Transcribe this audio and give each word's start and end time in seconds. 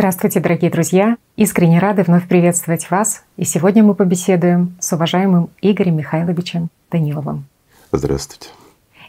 Здравствуйте, 0.00 0.40
дорогие 0.40 0.70
друзья! 0.70 1.18
Искренне 1.36 1.78
рады 1.78 2.04
вновь 2.04 2.26
приветствовать 2.26 2.90
вас. 2.90 3.22
И 3.36 3.44
сегодня 3.44 3.82
мы 3.84 3.94
побеседуем 3.94 4.74
с 4.80 4.90
уважаемым 4.94 5.50
Игорем 5.60 5.98
Михайловичем 5.98 6.70
Даниловым. 6.90 7.44
Здравствуйте. 7.92 8.48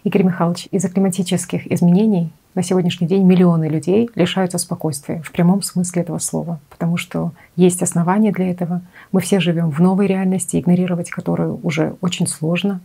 Игорь 0.04 0.23
Михайлович, 0.23 0.67
из-за 0.69 0.89
климатических 0.89 1.71
изменений 1.71 2.33
на 2.55 2.62
сегодняшний 2.62 3.07
день 3.07 3.23
миллионы 3.23 3.69
людей 3.69 4.09
лишаются 4.15 4.57
спокойствия 4.57 5.21
в 5.21 5.31
прямом 5.31 5.62
смысле 5.62 6.01
этого 6.01 6.17
слова, 6.17 6.59
потому 6.69 6.97
что 6.97 7.31
есть 7.55 7.81
основания 7.81 8.33
для 8.33 8.51
этого. 8.51 8.81
Мы 9.13 9.21
все 9.21 9.39
живем 9.39 9.69
в 9.71 9.79
новой 9.79 10.08
реальности, 10.08 10.60
игнорировать 10.60 11.10
которую 11.10 11.62
уже 11.63 11.96
очень 12.01 12.28
сложно. 12.28 12.81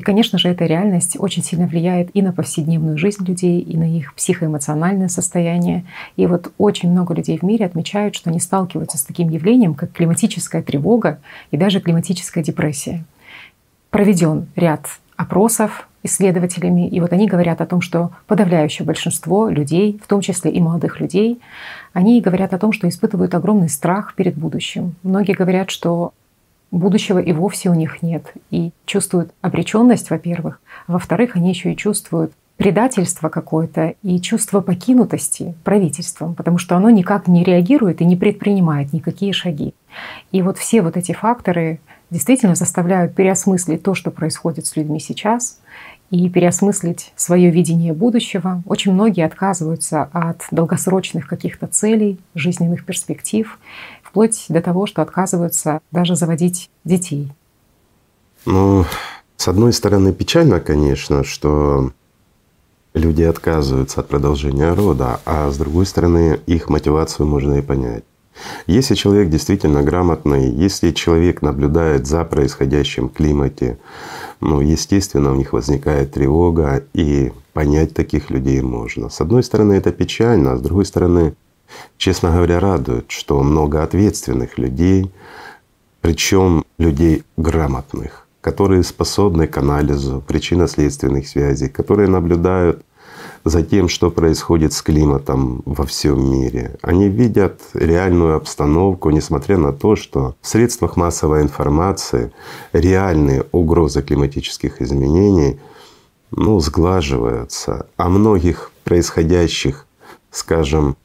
И, 0.00 0.02
конечно 0.02 0.38
же, 0.38 0.48
эта 0.48 0.64
реальность 0.64 1.18
очень 1.18 1.44
сильно 1.44 1.66
влияет 1.66 2.08
и 2.16 2.22
на 2.22 2.32
повседневную 2.32 2.96
жизнь 2.96 3.22
людей, 3.22 3.60
и 3.60 3.76
на 3.76 3.84
их 3.84 4.14
психоэмоциональное 4.14 5.08
состояние. 5.08 5.84
И 6.16 6.26
вот 6.26 6.54
очень 6.56 6.90
много 6.90 7.12
людей 7.12 7.36
в 7.36 7.42
мире 7.42 7.66
отмечают, 7.66 8.14
что 8.14 8.30
они 8.30 8.40
сталкиваются 8.40 8.96
с 8.96 9.02
таким 9.02 9.28
явлением, 9.28 9.74
как 9.74 9.92
климатическая 9.92 10.62
тревога 10.62 11.20
и 11.50 11.58
даже 11.58 11.80
климатическая 11.80 12.42
депрессия. 12.42 13.04
Проведен 13.90 14.46
ряд 14.56 14.86
опросов 15.16 15.86
исследователями, 16.02 16.88
и 16.88 16.98
вот 16.98 17.12
они 17.12 17.26
говорят 17.26 17.60
о 17.60 17.66
том, 17.66 17.82
что 17.82 18.12
подавляющее 18.26 18.86
большинство 18.86 19.50
людей, 19.50 20.00
в 20.02 20.08
том 20.08 20.22
числе 20.22 20.50
и 20.50 20.62
молодых 20.62 20.98
людей, 20.98 21.42
они 21.92 22.22
говорят 22.22 22.54
о 22.54 22.58
том, 22.58 22.72
что 22.72 22.88
испытывают 22.88 23.34
огромный 23.34 23.68
страх 23.68 24.14
перед 24.14 24.34
будущим. 24.34 24.94
Многие 25.02 25.34
говорят, 25.34 25.70
что 25.70 26.14
будущего 26.70 27.18
и 27.18 27.32
вовсе 27.32 27.70
у 27.70 27.74
них 27.74 28.02
нет. 28.02 28.32
И 28.50 28.72
чувствуют 28.86 29.32
обреченность, 29.40 30.10
во-первых. 30.10 30.60
Во-вторых, 30.86 31.36
они 31.36 31.50
еще 31.50 31.72
и 31.72 31.76
чувствуют 31.76 32.32
предательство 32.56 33.30
какое-то 33.30 33.94
и 34.02 34.20
чувство 34.20 34.60
покинутости 34.60 35.54
правительством, 35.64 36.34
потому 36.34 36.58
что 36.58 36.76
оно 36.76 36.90
никак 36.90 37.26
не 37.26 37.42
реагирует 37.42 38.02
и 38.02 38.04
не 38.04 38.16
предпринимает 38.16 38.92
никакие 38.92 39.32
шаги. 39.32 39.72
И 40.30 40.42
вот 40.42 40.58
все 40.58 40.82
вот 40.82 40.98
эти 40.98 41.12
факторы 41.12 41.80
действительно 42.10 42.54
заставляют 42.54 43.14
переосмыслить 43.14 43.82
то, 43.82 43.94
что 43.94 44.10
происходит 44.10 44.66
с 44.66 44.76
людьми 44.76 45.00
сейчас, 45.00 45.60
и 46.10 46.28
переосмыслить 46.28 47.12
свое 47.16 47.50
видение 47.50 47.92
будущего. 47.92 48.62
Очень 48.66 48.92
многие 48.92 49.24
отказываются 49.24 50.08
от 50.12 50.42
долгосрочных 50.50 51.26
каких-то 51.28 51.66
целей, 51.68 52.18
жизненных 52.34 52.84
перспектив 52.84 53.58
вплоть 54.10 54.46
до 54.48 54.60
того, 54.60 54.86
что 54.86 55.02
отказываются 55.02 55.80
даже 55.92 56.16
заводить 56.16 56.68
детей. 56.84 57.32
Ну, 58.44 58.84
с 59.36 59.48
одной 59.48 59.72
стороны, 59.72 60.12
печально, 60.12 60.60
конечно, 60.60 61.22
что 61.24 61.92
люди 62.94 63.22
отказываются 63.22 64.00
от 64.00 64.08
продолжения 64.08 64.72
рода, 64.74 65.20
а 65.24 65.50
с 65.50 65.56
другой 65.56 65.86
стороны, 65.86 66.40
их 66.46 66.68
мотивацию 66.68 67.26
можно 67.26 67.54
и 67.54 67.62
понять. 67.62 68.04
Если 68.66 68.94
человек 68.94 69.28
действительно 69.28 69.82
грамотный, 69.82 70.50
если 70.50 70.92
человек 70.92 71.42
наблюдает 71.42 72.06
за 72.06 72.24
происходящим 72.24 73.08
климате, 73.08 73.78
ну, 74.40 74.60
естественно, 74.60 75.32
у 75.32 75.34
них 75.34 75.52
возникает 75.52 76.12
тревога, 76.12 76.82
и 76.94 77.32
понять 77.52 77.92
таких 77.92 78.30
людей 78.30 78.62
можно. 78.62 79.10
С 79.10 79.20
одной 79.20 79.42
стороны, 79.42 79.74
это 79.74 79.92
печально, 79.92 80.52
а 80.52 80.56
с 80.56 80.62
другой 80.62 80.86
стороны, 80.86 81.34
честно 81.96 82.30
говоря, 82.32 82.60
радует, 82.60 83.10
что 83.10 83.42
много 83.42 83.82
ответственных 83.82 84.58
людей, 84.58 85.10
причем 86.00 86.64
людей 86.78 87.24
грамотных, 87.36 88.26
которые 88.40 88.82
способны 88.82 89.46
к 89.46 89.56
анализу 89.58 90.22
причинно-следственных 90.26 91.28
связей, 91.28 91.68
которые 91.68 92.08
наблюдают 92.08 92.84
за 93.44 93.62
тем, 93.62 93.88
что 93.88 94.10
происходит 94.10 94.72
с 94.72 94.82
климатом 94.82 95.62
во 95.64 95.84
всем 95.86 96.30
мире. 96.30 96.76
Они 96.82 97.08
видят 97.08 97.60
реальную 97.74 98.36
обстановку, 98.36 99.10
несмотря 99.10 99.56
на 99.56 99.72
то, 99.72 99.96
что 99.96 100.36
в 100.40 100.46
средствах 100.46 100.96
массовой 100.96 101.42
информации 101.42 102.32
реальные 102.72 103.44
угрозы 103.52 104.02
климатических 104.02 104.82
изменений 104.82 105.58
ну, 106.30 106.60
сглаживаются, 106.60 107.86
о 107.96 108.08
многих 108.08 108.72
происходящих, 108.84 109.86
скажем, 110.30 110.96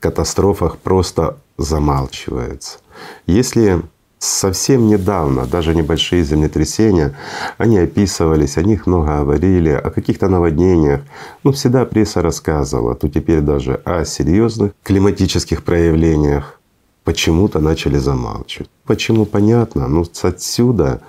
катастрофах 0.00 0.78
просто 0.78 1.36
замалчивается. 1.58 2.78
Если 3.26 3.82
совсем 4.18 4.88
недавно, 4.88 5.46
даже 5.46 5.74
небольшие 5.74 6.24
землетрясения, 6.24 7.16
они 7.58 7.78
описывались, 7.78 8.58
о 8.58 8.62
них 8.62 8.86
много 8.86 9.18
говорили, 9.18 9.70
о 9.70 9.90
каких-то 9.90 10.28
наводнениях. 10.28 11.00
Ну, 11.44 11.52
всегда 11.52 11.84
пресса 11.84 12.22
рассказывала, 12.22 12.94
то 12.94 13.08
теперь 13.08 13.40
даже 13.40 13.80
о 13.84 14.04
серьезных 14.04 14.72
климатических 14.82 15.62
проявлениях 15.64 16.60
почему-то 17.04 17.60
начали 17.60 17.98
замалчивать. 17.98 18.70
Почему 18.84 19.24
понятно? 19.24 19.88
Ну, 19.88 20.04
отсюда 20.22 21.00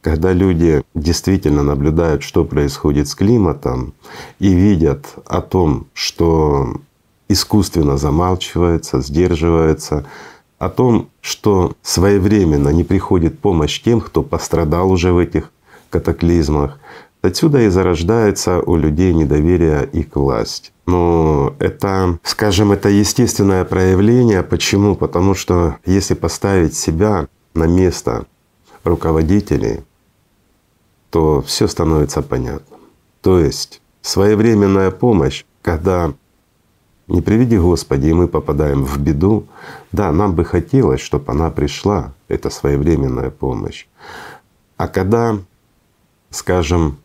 когда 0.00 0.32
люди 0.32 0.82
действительно 0.94 1.62
наблюдают, 1.62 2.22
что 2.22 2.44
происходит 2.44 3.08
с 3.08 3.14
климатом, 3.14 3.94
и 4.38 4.48
видят 4.54 5.06
о 5.26 5.42
том, 5.42 5.86
что 5.92 6.80
искусственно 7.28 7.96
замалчивается, 7.96 9.00
сдерживается, 9.00 10.06
о 10.58 10.68
том, 10.68 11.08
что 11.20 11.72
своевременно 11.82 12.70
не 12.70 12.82
приходит 12.84 13.38
помощь 13.38 13.80
тем, 13.80 14.00
кто 14.00 14.22
пострадал 14.22 14.90
уже 14.90 15.12
в 15.12 15.18
этих 15.18 15.52
катаклизмах. 15.90 16.78
Отсюда 17.22 17.62
и 17.62 17.68
зарождается 17.68 18.60
у 18.60 18.76
людей 18.76 19.12
недоверие 19.12 19.88
и 19.92 20.02
к 20.02 20.16
власти. 20.16 20.72
Но 20.86 21.54
это, 21.58 22.18
скажем, 22.22 22.72
это 22.72 22.88
естественное 22.88 23.64
проявление. 23.64 24.42
Почему? 24.42 24.94
Потому 24.94 25.34
что 25.34 25.76
если 25.84 26.14
поставить 26.14 26.74
себя 26.74 27.28
на 27.54 27.64
место 27.64 28.26
руководителей, 28.84 29.80
то 31.10 31.42
все 31.42 31.66
становится 31.68 32.22
понятным. 32.22 32.80
То 33.20 33.38
есть 33.38 33.80
своевременная 34.00 34.90
помощь, 34.90 35.44
когда 35.62 36.14
не 37.08 37.22
приведи 37.22 37.58
Господи, 37.58 38.08
и 38.08 38.12
мы 38.12 38.28
попадаем 38.28 38.84
в 38.84 38.98
беду. 38.98 39.46
Да, 39.92 40.12
нам 40.12 40.34
бы 40.34 40.44
хотелось, 40.44 41.00
чтобы 41.00 41.32
она 41.32 41.50
пришла, 41.50 42.12
это 42.28 42.50
своевременная 42.50 43.30
помощь. 43.30 43.86
А 44.76 44.88
когда, 44.88 45.38
скажем, 46.30 46.98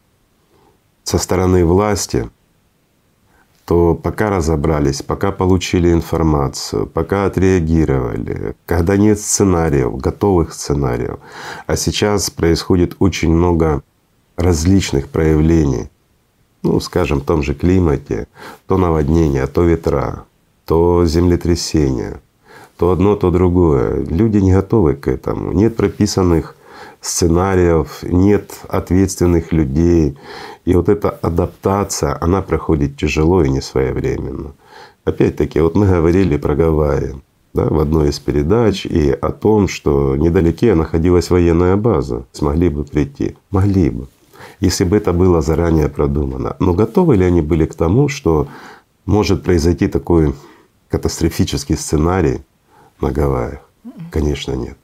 со 1.03 1.17
стороны 1.17 1.65
власти, 1.65 2.29
то 3.65 3.95
пока 3.95 4.29
разобрались, 4.29 5.01
пока 5.01 5.31
получили 5.31 5.91
информацию, 5.91 6.85
пока 6.85 7.25
отреагировали, 7.25 8.55
когда 8.65 8.97
нет 8.97 9.19
сценариев, 9.19 9.95
готовых 9.95 10.53
сценариев, 10.53 11.19
а 11.65 11.77
сейчас 11.77 12.29
происходит 12.29 12.97
очень 12.99 13.33
много 13.33 13.81
различных 14.35 15.07
проявлений 15.07 15.89
ну, 16.63 16.79
скажем, 16.79 17.19
в 17.19 17.25
том 17.25 17.43
же 17.43 17.53
климате, 17.53 18.27
то 18.67 18.77
наводнения, 18.77 19.45
то 19.47 19.63
ветра, 19.63 20.25
то 20.65 21.05
землетрясения, 21.05 22.21
то 22.77 22.91
одно, 22.91 23.15
то 23.15 23.31
другое. 23.31 24.05
Люди 24.05 24.37
не 24.37 24.53
готовы 24.53 24.95
к 24.95 25.07
этому. 25.07 25.51
Нет 25.51 25.75
прописанных 25.75 26.55
сценариев, 27.01 28.01
нет 28.03 28.51
ответственных 28.69 29.51
людей. 29.51 30.17
И 30.65 30.73
вот 30.73 30.87
эта 30.87 31.09
адаптация, 31.09 32.17
она 32.21 32.41
проходит 32.41 32.97
тяжело 32.97 33.43
и 33.43 33.49
не 33.49 33.61
своевременно. 33.61 34.53
Опять-таки, 35.03 35.59
вот 35.59 35.75
мы 35.75 35.85
говорили 35.85 36.37
про 36.37 36.55
Гавайи 36.55 37.15
да, 37.53 37.65
в 37.65 37.77
одной 37.77 38.09
из 38.09 38.19
передач 38.19 38.85
и 38.85 39.11
о 39.11 39.31
том, 39.31 39.67
что 39.67 40.15
недалеке 40.15 40.75
находилась 40.75 41.29
военная 41.29 41.75
база. 41.75 42.25
Смогли 42.31 42.69
бы 42.69 42.85
прийти? 42.85 43.35
Могли 43.51 43.89
бы 43.89 44.07
если 44.63 44.85
бы 44.85 44.95
это 44.95 45.11
было 45.11 45.41
заранее 45.41 45.89
продумано. 45.89 46.55
Но 46.59 46.73
готовы 46.73 47.17
ли 47.17 47.25
они 47.25 47.41
были 47.41 47.65
к 47.65 47.75
тому, 47.75 48.07
что 48.07 48.47
может 49.05 49.43
произойти 49.43 49.87
такой 49.87 50.33
катастрофический 50.89 51.75
сценарий 51.75 52.41
на 53.01 53.11
Гавайях? 53.11 53.59
Конечно, 54.09 54.53
нет. 54.53 54.77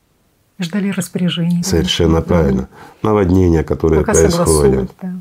Ждали 0.59 0.89
распоряжений. 0.89 1.63
Совершенно 1.63 2.15
да. 2.15 2.21
правильно. 2.21 2.69
Наводнения, 3.01 3.63
которые 3.63 4.01
Пока 4.01 4.11
происходят. 4.11 4.91
Да. 5.01 5.13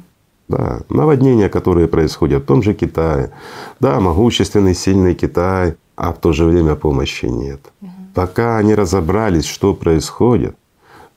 да, 0.49 0.81
наводнения, 0.88 1.49
которые 1.49 1.87
происходят 1.87 2.43
в 2.43 2.46
том 2.46 2.64
же 2.64 2.75
Китае. 2.75 3.31
Да, 3.78 4.00
могущественный, 4.00 4.75
сильный 4.75 5.14
Китай, 5.14 5.76
а 5.94 6.12
в 6.12 6.19
то 6.19 6.32
же 6.32 6.44
время 6.44 6.75
помощи 6.75 7.26
нет. 7.26 7.61
Угу. 7.81 7.90
Пока 8.14 8.58
они 8.58 8.75
разобрались, 8.75 9.46
что 9.46 9.75
происходит, 9.75 10.56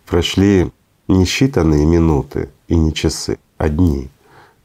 прошли 0.05 0.69
несчитанные 1.07 1.87
минуты 1.87 2.49
и 2.71 2.75
не 2.75 2.93
часы, 2.93 3.37
а 3.57 3.67
дни, 3.67 4.09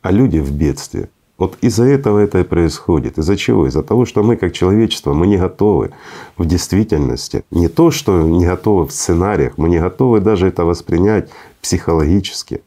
а 0.01 0.13
люди 0.13 0.39
в 0.39 0.53
бедстве. 0.53 1.09
Вот 1.39 1.59
из-за 1.61 1.85
этого 1.85 2.21
это 2.21 2.39
и 2.39 2.45
происходит. 2.45 3.19
Из-за 3.19 3.37
чего? 3.37 3.67
Из-за 3.67 3.83
того, 3.83 4.07
что 4.07 4.23
мы 4.23 4.37
как 4.37 4.53
человечество, 4.53 5.13
мы 5.13 5.27
не 5.27 5.37
готовы 5.37 5.91
в 6.39 6.47
действительности. 6.47 7.45
Не 7.51 7.69
то, 7.69 7.91
что 7.91 8.23
не 8.23 8.47
готовы 8.47 8.87
в 8.87 8.93
сценариях, 8.93 9.59
мы 9.59 9.69
не 9.69 9.81
готовы 9.81 10.21
даже 10.21 10.47
это 10.47 10.65
воспринять 10.65 11.29
психологически. 11.61 12.63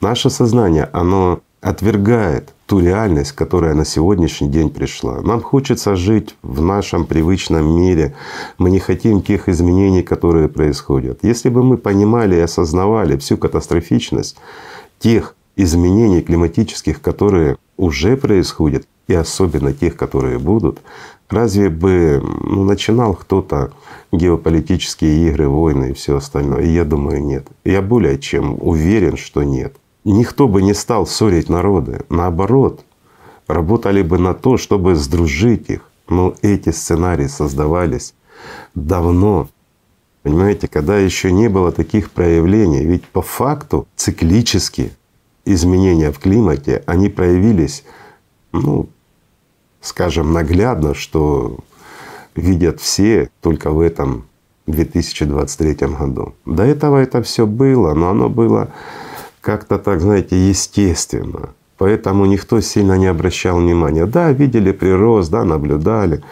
Наше 0.00 0.30
сознание, 0.30 0.88
оно 0.92 1.40
отвергает 1.62 2.52
ту 2.72 2.80
реальность, 2.80 3.32
которая 3.32 3.74
на 3.74 3.84
сегодняшний 3.84 4.48
день 4.48 4.70
пришла. 4.70 5.20
Нам 5.20 5.42
хочется 5.42 5.94
жить 5.94 6.36
в 6.42 6.62
нашем 6.62 7.04
привычном 7.04 7.66
мире. 7.66 8.14
Мы 8.56 8.70
не 8.70 8.78
хотим 8.78 9.20
тех 9.20 9.50
изменений, 9.50 10.02
которые 10.02 10.48
происходят. 10.48 11.18
Если 11.20 11.50
бы 11.50 11.62
мы 11.62 11.76
понимали 11.76 12.36
и 12.36 12.40
осознавали 12.40 13.18
всю 13.18 13.36
катастрофичность 13.36 14.36
тех 15.00 15.36
изменений 15.54 16.22
климатических, 16.22 17.02
которые 17.02 17.58
уже 17.76 18.16
происходят, 18.16 18.86
и 19.06 19.12
особенно 19.12 19.74
тех, 19.74 19.94
которые 19.94 20.38
будут, 20.38 20.80
разве 21.28 21.68
бы 21.68 22.22
ну, 22.22 22.64
начинал 22.64 23.12
кто-то 23.12 23.72
геополитические 24.12 25.28
игры, 25.28 25.46
войны 25.46 25.90
и 25.90 25.92
все 25.92 26.16
остальное? 26.16 26.64
Я 26.64 26.86
думаю, 26.86 27.22
нет. 27.22 27.46
Я 27.66 27.82
более 27.82 28.18
чем 28.18 28.56
уверен, 28.58 29.18
что 29.18 29.42
нет. 29.42 29.74
Никто 30.04 30.48
бы 30.48 30.62
не 30.62 30.74
стал 30.74 31.06
ссорить 31.06 31.48
народы. 31.48 32.00
Наоборот, 32.08 32.84
работали 33.46 34.02
бы 34.02 34.18
на 34.18 34.34
то, 34.34 34.56
чтобы 34.56 34.94
сдружить 34.96 35.70
их. 35.70 35.82
Но 36.08 36.34
эти 36.42 36.70
сценарии 36.70 37.28
создавались 37.28 38.14
давно. 38.74 39.48
Понимаете, 40.22 40.68
когда 40.68 40.98
еще 40.98 41.32
не 41.32 41.48
было 41.48 41.72
таких 41.72 42.10
проявлений. 42.10 42.84
Ведь 42.84 43.06
по 43.06 43.22
факту 43.22 43.86
циклически 43.96 44.92
изменения 45.44 46.10
в 46.10 46.18
климате, 46.18 46.82
они 46.86 47.08
проявились, 47.08 47.84
ну, 48.52 48.88
скажем, 49.80 50.32
наглядно, 50.32 50.94
что 50.94 51.58
видят 52.34 52.80
все 52.80 53.30
только 53.40 53.70
в 53.70 53.80
этом 53.80 54.26
2023 54.66 55.88
году. 55.88 56.34
До 56.46 56.62
этого 56.62 56.98
это 56.98 57.22
все 57.22 57.46
было, 57.46 57.94
но 57.94 58.10
оно 58.10 58.28
было 58.28 58.70
как-то 59.42 59.78
так, 59.78 60.00
знаете, 60.00 60.48
естественно. 60.48 61.50
Поэтому 61.76 62.26
никто 62.26 62.60
сильно 62.60 62.96
не 62.96 63.06
обращал 63.06 63.58
внимания. 63.58 64.06
Да, 64.06 64.30
видели 64.30 64.72
прирост, 64.72 65.30
да, 65.30 65.44
наблюдали. 65.44 66.22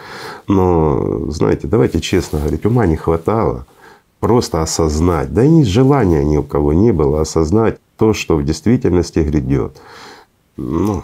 Но, 0.47 1.29
знаете, 1.29 1.67
давайте 1.67 1.99
честно 1.99 2.39
говорить, 2.39 2.65
ума 2.65 2.87
не 2.87 2.95
хватало 2.95 3.65
просто 4.21 4.61
осознать. 4.61 5.33
Да 5.33 5.43
и 5.43 5.63
желания 5.63 6.23
ни 6.23 6.37
у 6.37 6.43
кого 6.43 6.73
не 6.73 6.93
было 6.93 7.21
осознать 7.21 7.77
то, 7.97 8.13
что 8.13 8.37
в 8.37 8.45
действительности 8.45 9.19
грядет. 9.19 9.81
Ну, 10.55 11.03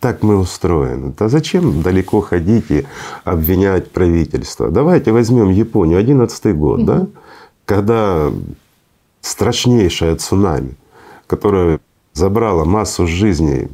так 0.00 0.22
мы 0.22 0.36
устроены. 0.36 1.14
Да 1.18 1.28
зачем 1.28 1.80
далеко 1.80 2.20
ходить 2.20 2.70
и 2.70 2.86
обвинять 3.24 3.90
правительство? 3.90 4.70
Давайте 4.70 5.12
возьмем 5.12 5.48
Японию, 5.48 5.98
11 5.98 6.54
год, 6.54 6.80
угу. 6.80 6.86
да, 6.86 7.06
когда 7.64 8.30
страшнейшее 9.22 10.16
цунами, 10.16 10.76
которое 11.26 11.80
забрало 12.12 12.64
массу 12.64 13.06
жизней, 13.06 13.68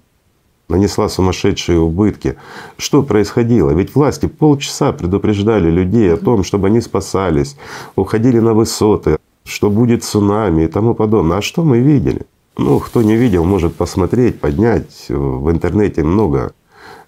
нанесла 0.69 1.09
сумасшедшие 1.09 1.79
убытки. 1.79 2.37
Что 2.77 3.03
происходило? 3.03 3.71
Ведь 3.71 3.95
власти 3.95 4.27
полчаса 4.27 4.93
предупреждали 4.93 5.71
людей 5.71 6.13
о 6.15 6.17
том, 6.17 6.45
чтобы 6.45 6.69
они 6.69 6.81
спасались, 6.81 7.57
уходили 7.97 8.39
на 8.39 8.55
высоты, 8.55 9.19
что 9.45 9.71
будет 9.71 10.05
цунами 10.05 10.65
и 10.65 10.69
тому 10.69 10.95
подобное. 10.95 11.39
А 11.39 11.43
что 11.43 11.65
мы 11.65 11.81
видели? 11.81 12.23
Ну, 12.57 12.79
кто 12.79 13.03
не 13.03 13.17
видел, 13.17 13.45
может 13.45 13.75
посмотреть, 13.75 14.41
поднять. 14.41 15.07
В 15.09 15.51
интернете 15.51 16.03
много 16.05 16.53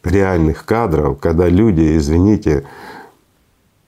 реальных 0.02 0.64
кадров, 0.64 1.18
когда 1.20 1.48
люди, 1.48 1.96
извините, 1.96 2.64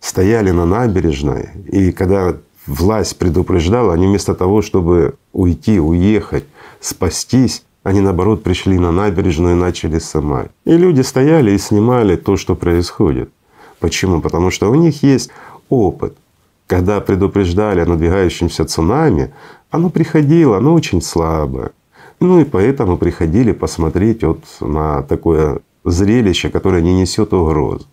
стояли 0.01 0.51
на 0.51 0.67
набережной, 0.67 1.49
и 1.67 1.91
когда 1.91 2.37
власть 2.67 3.19
предупреждала, 3.19 3.93
они 3.93 4.07
вместо 4.07 4.35
того, 4.35 4.63
чтобы 4.63 5.15
уйти, 5.33 5.81
уехать, 5.81 6.45
спастись, 6.81 7.65
они 7.83 8.01
наоборот 8.01 8.43
пришли 8.43 8.79
на 8.79 8.93
набережную 8.93 9.57
и 9.57 9.59
начали 9.59 9.99
снимать. 9.99 10.51
И 10.65 10.77
люди 10.77 11.03
стояли 11.03 11.53
и 11.53 11.59
снимали 11.59 12.17
то, 12.17 12.37
что 12.37 12.55
происходит. 12.55 13.31
Почему? 13.79 14.21
Потому 14.21 14.51
что 14.51 14.71
у 14.71 14.75
них 14.75 15.03
есть 15.03 15.31
опыт. 15.69 16.17
Когда 16.67 17.01
предупреждали 17.01 17.81
о 17.81 17.87
надвигающемся 17.87 18.65
цунами, 18.65 19.35
оно 19.71 19.91
приходило, 19.91 20.57
оно 20.57 20.73
очень 20.73 21.03
слабое. 21.03 21.73
Ну 22.21 22.41
и 22.41 22.45
поэтому 22.45 22.97
приходили 22.97 23.53
посмотреть 23.53 24.25
вот 24.25 24.45
на 24.61 25.03
такое 25.03 25.61
зрелище, 25.85 26.49
которое 26.49 26.81
не 26.81 26.95
несет 26.95 27.35
угроз. 27.35 27.87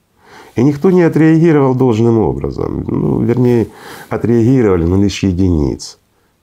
И 0.56 0.63
никто 0.63 0.92
не 0.92 1.03
отреагировал 1.03 1.75
должным 1.75 2.18
образом. 2.18 2.83
Ну, 2.88 3.21
вернее, 3.21 3.68
отреагировали, 4.09 4.83
но 4.83 5.01
лишь 5.01 5.24
единицы. 5.24 5.98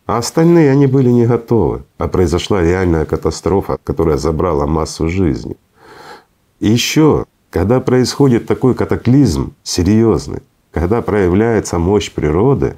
А 0.06 0.18
остальные, 0.18 0.70
они 0.70 0.86
были 0.86 1.10
не 1.10 1.26
готовы. 1.26 1.82
А 1.98 2.08
произошла 2.08 2.62
реальная 2.62 3.04
катастрофа, 3.04 3.78
которая 3.84 4.16
забрала 4.16 4.66
массу 4.66 5.08
жизни. 5.08 5.56
И 6.60 6.70
еще, 6.70 7.26
когда 7.50 7.80
происходит 7.80 8.46
такой 8.46 8.74
катаклизм 8.74 9.52
серьезный, 9.62 10.40
когда 10.72 11.02
проявляется 11.02 11.78
мощь 11.78 12.10
природы, 12.10 12.76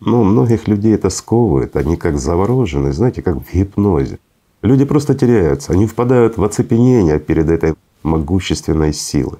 ну, 0.00 0.22
многих 0.24 0.68
людей 0.68 0.94
это 0.94 1.10
сковывает, 1.10 1.76
они 1.76 1.96
как 1.96 2.18
заворожены, 2.18 2.92
знаете, 2.92 3.22
как 3.22 3.36
в 3.36 3.52
гипнозе. 3.52 4.18
Люди 4.62 4.84
просто 4.84 5.14
теряются, 5.14 5.72
они 5.72 5.86
впадают 5.86 6.38
в 6.38 6.44
оцепенение 6.44 7.18
перед 7.18 7.50
этой 7.50 7.74
могущественной 8.02 8.92
силой. 8.92 9.38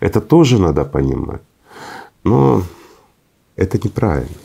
Это 0.00 0.20
тоже 0.20 0.58
надо 0.60 0.84
понимать. 0.84 1.42
Но 2.24 2.62
это 3.56 3.78
неправильно. 3.78 4.36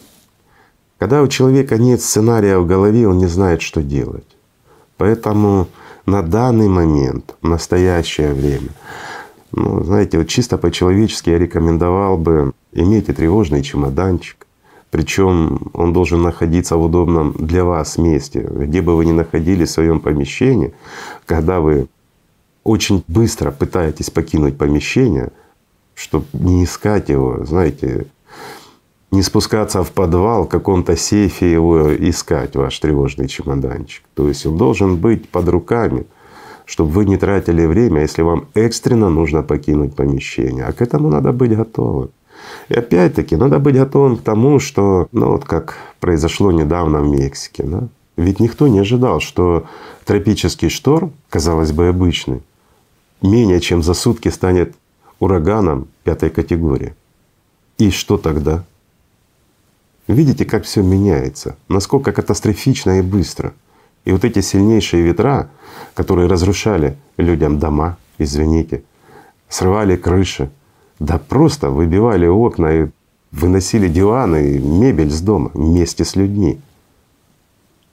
Когда 0.99 1.21
у 1.21 1.27
человека 1.27 1.77
нет 1.77 2.01
сценария 2.01 2.59
в 2.59 2.67
голове, 2.67 3.07
он 3.07 3.17
не 3.17 3.27
знает, 3.27 3.61
что 3.61 3.81
делать. 3.81 4.37
Поэтому 4.97 5.67
на 6.05 6.21
данный 6.21 6.67
момент, 6.67 7.35
в 7.41 7.47
настоящее 7.47 8.33
время, 8.33 8.69
ну, 9.51 9.83
знаете, 9.83 10.19
вот 10.19 10.27
чисто 10.27 10.57
по-человечески 10.57 11.29
я 11.31 11.39
рекомендовал 11.39 12.17
бы 12.17 12.53
иметь 12.71 13.09
и 13.09 13.13
тревожный 13.13 13.63
чемоданчик, 13.63 14.45
причем 14.91 15.71
он 15.73 15.93
должен 15.93 16.21
находиться 16.21 16.77
в 16.77 16.83
удобном 16.83 17.33
для 17.33 17.63
вас 17.63 17.97
месте, 17.97 18.41
где 18.41 18.81
бы 18.81 18.95
вы 18.95 19.05
ни 19.05 19.11
находились 19.11 19.69
в 19.69 19.73
своем 19.73 19.99
помещении, 19.99 20.73
когда 21.25 21.59
вы 21.59 21.87
очень 22.63 23.03
быстро 23.07 23.51
пытаетесь 23.51 24.09
покинуть 24.09 24.57
помещение, 24.57 25.31
чтобы 26.01 26.25
не 26.33 26.63
искать 26.63 27.09
его, 27.09 27.45
знаете, 27.45 28.07
не 29.11 29.21
спускаться 29.21 29.83
в 29.83 29.91
подвал, 29.91 30.45
в 30.45 30.49
каком-то 30.49 30.95
сейфе 30.95 31.51
его 31.51 31.93
искать, 31.95 32.55
ваш 32.55 32.79
тревожный 32.79 33.27
чемоданчик. 33.27 34.03
То 34.15 34.27
есть 34.27 34.45
он 34.45 34.57
должен 34.57 34.97
быть 34.97 35.29
под 35.29 35.49
руками, 35.49 36.05
чтобы 36.65 36.91
вы 36.91 37.05
не 37.05 37.17
тратили 37.17 37.65
время, 37.65 38.01
если 38.01 38.23
вам 38.23 38.47
экстренно 38.53 39.09
нужно 39.09 39.43
покинуть 39.43 39.95
помещение. 39.95 40.65
А 40.65 40.71
к 40.71 40.81
этому 40.81 41.09
надо 41.09 41.33
быть 41.33 41.55
готовым. 41.55 42.09
И 42.69 42.73
опять-таки 42.73 43.35
надо 43.35 43.59
быть 43.59 43.75
готовым 43.75 44.17
к 44.17 44.21
тому, 44.21 44.59
что, 44.59 45.07
ну 45.11 45.31
вот 45.31 45.45
как 45.45 45.77
произошло 45.99 46.51
недавно 46.51 47.01
в 47.01 47.09
Мексике, 47.09 47.63
да? 47.63 47.87
Ведь 48.17 48.39
никто 48.39 48.67
не 48.67 48.79
ожидал, 48.79 49.19
что 49.19 49.65
тропический 50.05 50.69
шторм, 50.69 51.13
казалось 51.29 51.71
бы, 51.71 51.87
обычный, 51.87 52.41
менее 53.21 53.59
чем 53.59 53.83
за 53.83 53.93
сутки 53.93 54.29
станет 54.29 54.75
ураганом 55.19 55.87
пятой 56.03 56.29
категории. 56.29 56.95
И 57.77 57.89
что 57.91 58.17
тогда? 58.17 58.63
Видите, 60.07 60.45
как 60.45 60.63
все 60.63 60.81
меняется, 60.81 61.55
насколько 61.67 62.11
катастрофично 62.11 62.99
и 62.99 63.01
быстро. 63.01 63.53
И 64.03 64.11
вот 64.11 64.25
эти 64.25 64.41
сильнейшие 64.41 65.03
ветра, 65.03 65.49
которые 65.93 66.27
разрушали 66.27 66.97
людям 67.17 67.59
дома, 67.59 67.97
извините, 68.17 68.83
срывали 69.47 69.95
крыши, 69.95 70.49
да 70.99 71.17
просто 71.17 71.69
выбивали 71.69 72.25
окна 72.25 72.67
и 72.67 72.89
выносили 73.31 73.87
диваны 73.87 74.55
и 74.55 74.59
мебель 74.59 75.11
с 75.11 75.21
дома 75.21 75.51
вместе 75.53 76.03
с 76.03 76.15
людьми. 76.15 76.59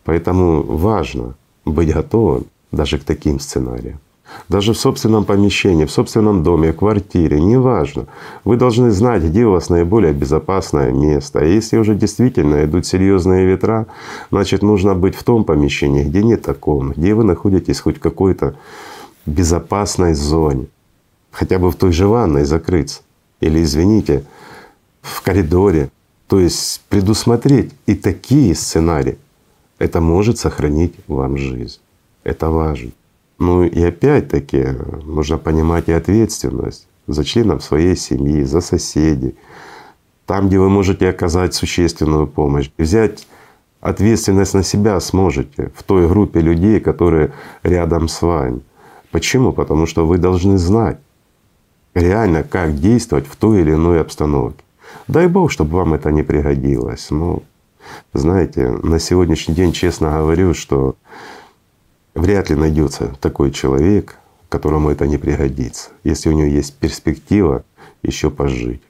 Поэтому 0.04 0.62
важно 0.62 1.34
быть 1.64 1.92
готовым 1.92 2.46
даже 2.72 2.98
к 2.98 3.04
таким 3.04 3.38
сценариям. 3.38 4.00
Даже 4.48 4.72
в 4.72 4.78
собственном 4.78 5.24
помещении, 5.24 5.84
в 5.84 5.90
собственном 5.90 6.42
доме, 6.42 6.72
квартире, 6.72 7.40
неважно. 7.40 8.06
Вы 8.44 8.56
должны 8.56 8.90
знать, 8.90 9.22
где 9.22 9.44
у 9.44 9.52
вас 9.52 9.68
наиболее 9.68 10.12
безопасное 10.12 10.92
место. 10.92 11.40
А 11.40 11.44
если 11.44 11.78
уже 11.78 11.94
действительно 11.94 12.64
идут 12.64 12.86
серьезные 12.86 13.46
ветра, 13.46 13.86
значит 14.30 14.62
нужно 14.62 14.94
быть 14.94 15.14
в 15.14 15.22
том 15.22 15.44
помещении, 15.44 16.04
где 16.04 16.22
нет 16.22 16.48
окон, 16.48 16.92
где 16.96 17.14
вы 17.14 17.24
находитесь 17.24 17.80
хоть 17.80 17.96
в 17.96 18.00
какой-то 18.00 18.54
безопасной 19.26 20.14
зоне 20.14 20.66
хотя 21.38 21.58
бы 21.58 21.70
в 21.70 21.76
той 21.76 21.92
же 21.92 22.06
ванной 22.06 22.44
закрыться. 22.44 23.02
Или, 23.40 23.62
извините, 23.62 24.24
в 25.02 25.22
коридоре. 25.22 25.90
То 26.26 26.40
есть 26.40 26.82
предусмотреть 26.88 27.72
и 27.86 27.94
такие 27.94 28.54
сценарии. 28.54 29.16
Это 29.78 30.00
может 30.00 30.38
сохранить 30.38 30.94
вам 31.06 31.36
жизнь. 31.38 31.78
Это 32.24 32.50
важно. 32.50 32.90
Ну 33.38 33.62
и 33.62 33.82
опять-таки 33.82 34.66
нужно 35.04 35.38
понимать 35.38 35.88
и 35.88 35.92
ответственность 35.92 36.88
за 37.06 37.24
членов 37.24 37.62
своей 37.62 37.96
семьи, 37.96 38.42
за 38.42 38.60
соседей. 38.60 39.36
Там, 40.26 40.48
где 40.48 40.58
вы 40.58 40.68
можете 40.68 41.08
оказать 41.08 41.54
существенную 41.54 42.26
помощь, 42.26 42.70
взять 42.76 43.26
ответственность 43.80 44.54
на 44.54 44.62
себя 44.62 45.00
сможете 45.00 45.70
в 45.74 45.82
той 45.84 46.08
группе 46.08 46.40
людей, 46.40 46.80
которые 46.80 47.32
рядом 47.62 48.08
с 48.08 48.20
вами. 48.22 48.60
Почему? 49.10 49.52
Потому 49.52 49.86
что 49.86 50.06
вы 50.06 50.18
должны 50.18 50.58
знать 50.58 50.98
реально, 51.94 52.42
как 52.42 52.78
действовать 52.78 53.26
в 53.26 53.36
той 53.36 53.60
или 53.60 53.72
иной 53.72 54.00
обстановке. 54.00 54.62
Дай 55.06 55.28
Бог, 55.28 55.50
чтобы 55.50 55.76
вам 55.76 55.94
это 55.94 56.10
не 56.10 56.22
пригодилось. 56.22 57.10
Но, 57.10 57.42
знаете, 58.12 58.68
на 58.82 58.98
сегодняшний 58.98 59.54
день 59.54 59.72
честно 59.72 60.10
говорю, 60.10 60.54
что 60.54 60.96
вряд 62.18 62.50
ли 62.50 62.56
найдется 62.56 63.12
такой 63.20 63.50
человек, 63.50 64.18
которому 64.48 64.90
это 64.90 65.06
не 65.06 65.18
пригодится, 65.18 65.90
если 66.04 66.28
у 66.28 66.32
него 66.32 66.48
есть 66.48 66.74
перспектива 66.76 67.64
еще 68.02 68.30
пожить. 68.30 68.82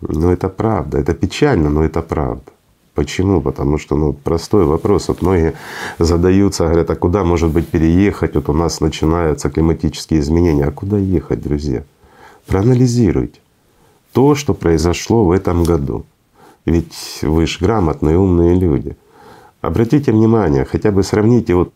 Но 0.00 0.32
это 0.32 0.48
правда, 0.48 0.98
это 0.98 1.14
печально, 1.14 1.70
но 1.70 1.84
это 1.84 2.02
правда. 2.02 2.52
Почему? 2.94 3.40
Потому 3.40 3.78
что 3.78 3.96
ну, 3.96 4.12
простой 4.12 4.64
вопрос. 4.64 5.08
Вот 5.08 5.22
многие 5.22 5.54
задаются, 5.98 6.64
говорят, 6.64 6.90
а 6.90 6.96
куда 6.96 7.22
может 7.22 7.50
быть 7.50 7.68
переехать? 7.68 8.34
Вот 8.34 8.48
у 8.48 8.52
нас 8.52 8.80
начинаются 8.80 9.50
климатические 9.50 10.18
изменения. 10.18 10.64
А 10.64 10.72
куда 10.72 10.98
ехать, 10.98 11.40
друзья? 11.40 11.84
Проанализируйте 12.46 13.38
то, 14.12 14.34
что 14.34 14.54
произошло 14.54 15.24
в 15.24 15.30
этом 15.30 15.62
году. 15.62 16.04
Ведь 16.64 17.20
вы 17.22 17.46
же 17.46 17.58
грамотные, 17.60 18.18
умные 18.18 18.58
люди. 18.58 18.96
Обратите 19.60 20.12
внимание, 20.12 20.64
хотя 20.64 20.92
бы 20.92 21.02
сравните 21.02 21.54
вот 21.54 21.72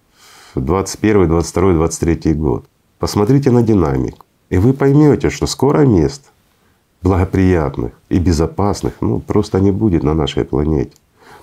21, 0.54 1.28
22, 1.28 1.72
23 1.72 2.34
год. 2.34 2.64
Посмотрите 2.98 3.50
на 3.50 3.62
динамику. 3.62 4.24
И 4.50 4.58
вы 4.58 4.72
поймете, 4.72 5.30
что 5.30 5.46
скоро 5.46 5.80
мест 5.86 6.30
благоприятных 7.02 7.92
и 8.10 8.18
безопасных 8.18 8.92
ну, 9.00 9.18
просто 9.18 9.60
не 9.60 9.72
будет 9.72 10.04
на 10.04 10.14
нашей 10.14 10.44
планете. 10.44 10.92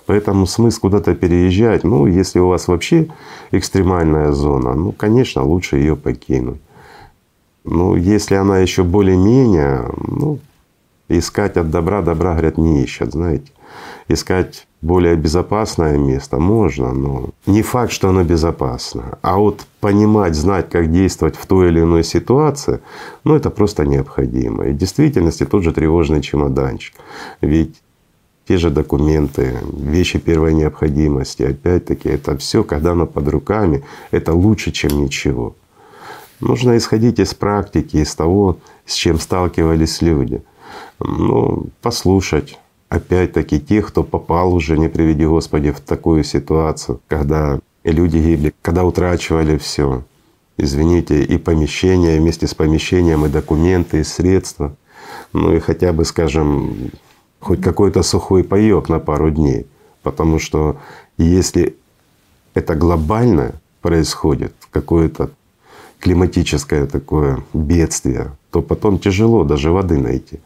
Поэтому 0.06 0.46
смысл 0.46 0.80
куда-то 0.80 1.14
переезжать, 1.14 1.84
ну, 1.84 2.06
если 2.06 2.38
у 2.38 2.48
вас 2.48 2.68
вообще 2.68 3.08
экстремальная 3.50 4.32
зона, 4.32 4.74
ну, 4.74 4.92
конечно, 4.92 5.44
лучше 5.44 5.76
ее 5.76 5.94
покинуть. 5.94 6.60
Ну, 7.64 7.94
если 7.96 8.36
она 8.36 8.58
еще 8.58 8.82
более-менее, 8.82 9.90
ну, 10.08 10.38
искать 11.18 11.56
от 11.56 11.70
добра, 11.70 12.02
добра, 12.02 12.32
говорят, 12.32 12.58
не 12.58 12.82
ищут, 12.82 13.12
знаете. 13.12 13.52
Искать 14.08 14.66
более 14.80 15.16
безопасное 15.16 15.98
место 15.98 16.38
можно, 16.38 16.92
но 16.92 17.30
не 17.46 17.62
факт, 17.62 17.92
что 17.92 18.08
оно 18.08 18.24
безопасно. 18.24 19.18
А 19.22 19.36
вот 19.36 19.66
понимать, 19.80 20.34
знать, 20.34 20.70
как 20.70 20.90
действовать 20.90 21.36
в 21.36 21.46
той 21.46 21.68
или 21.68 21.80
иной 21.80 22.04
ситуации, 22.04 22.80
ну 23.24 23.34
это 23.34 23.50
просто 23.50 23.84
необходимо. 23.84 24.64
И 24.64 24.72
в 24.72 24.76
действительности 24.76 25.44
тот 25.44 25.62
же 25.62 25.72
тревожный 25.72 26.22
чемоданчик. 26.22 26.94
Ведь 27.40 27.80
те 28.48 28.58
же 28.58 28.70
документы, 28.70 29.58
вещи 29.72 30.18
первой 30.18 30.54
необходимости. 30.54 31.42
Опять-таки, 31.44 32.08
это 32.08 32.36
все, 32.36 32.64
когда 32.64 32.92
оно 32.92 33.06
под 33.06 33.28
руками, 33.28 33.84
это 34.10 34.32
лучше, 34.32 34.72
чем 34.72 35.04
ничего. 35.04 35.54
Нужно 36.40 36.76
исходить 36.76 37.20
из 37.20 37.34
практики, 37.34 37.98
из 37.98 38.14
того, 38.14 38.56
с 38.86 38.94
чем 38.94 39.20
сталкивались 39.20 40.02
люди. 40.02 40.42
Ну, 40.98 41.66
послушать, 41.82 42.58
опять-таки, 42.88 43.60
тех, 43.60 43.88
кто 43.88 44.02
попал 44.02 44.54
уже, 44.54 44.78
не 44.78 44.88
приведи 44.88 45.26
Господи, 45.26 45.70
в 45.70 45.80
такую 45.80 46.24
ситуацию, 46.24 47.00
когда 47.08 47.60
люди 47.84 48.18
гибли, 48.18 48.52
когда 48.62 48.84
утрачивали 48.84 49.56
все. 49.56 50.02
Извините, 50.58 51.22
и 51.22 51.38
помещение, 51.38 52.20
вместе 52.20 52.46
с 52.46 52.54
помещением, 52.54 53.24
и 53.24 53.28
документы, 53.30 54.00
и 54.00 54.04
средства. 54.04 54.76
Ну 55.32 55.54
и 55.54 55.58
хотя 55.58 55.92
бы, 55.92 56.04
скажем, 56.04 56.90
хоть 57.40 57.62
какой-то 57.62 58.02
сухой 58.02 58.44
паёк 58.44 58.88
на 58.88 58.98
пару 58.98 59.30
дней. 59.30 59.66
Потому 60.02 60.38
что 60.38 60.76
если 61.16 61.76
это 62.54 62.74
глобально 62.74 63.54
происходит, 63.80 64.52
какое-то 64.70 65.30
климатическое 65.98 66.86
такое 66.86 67.42
бедствие, 67.52 68.32
то 68.50 68.62
потом 68.62 68.98
тяжело 68.98 69.44
даже 69.44 69.70
воды 69.70 69.98
найти. 69.98 70.40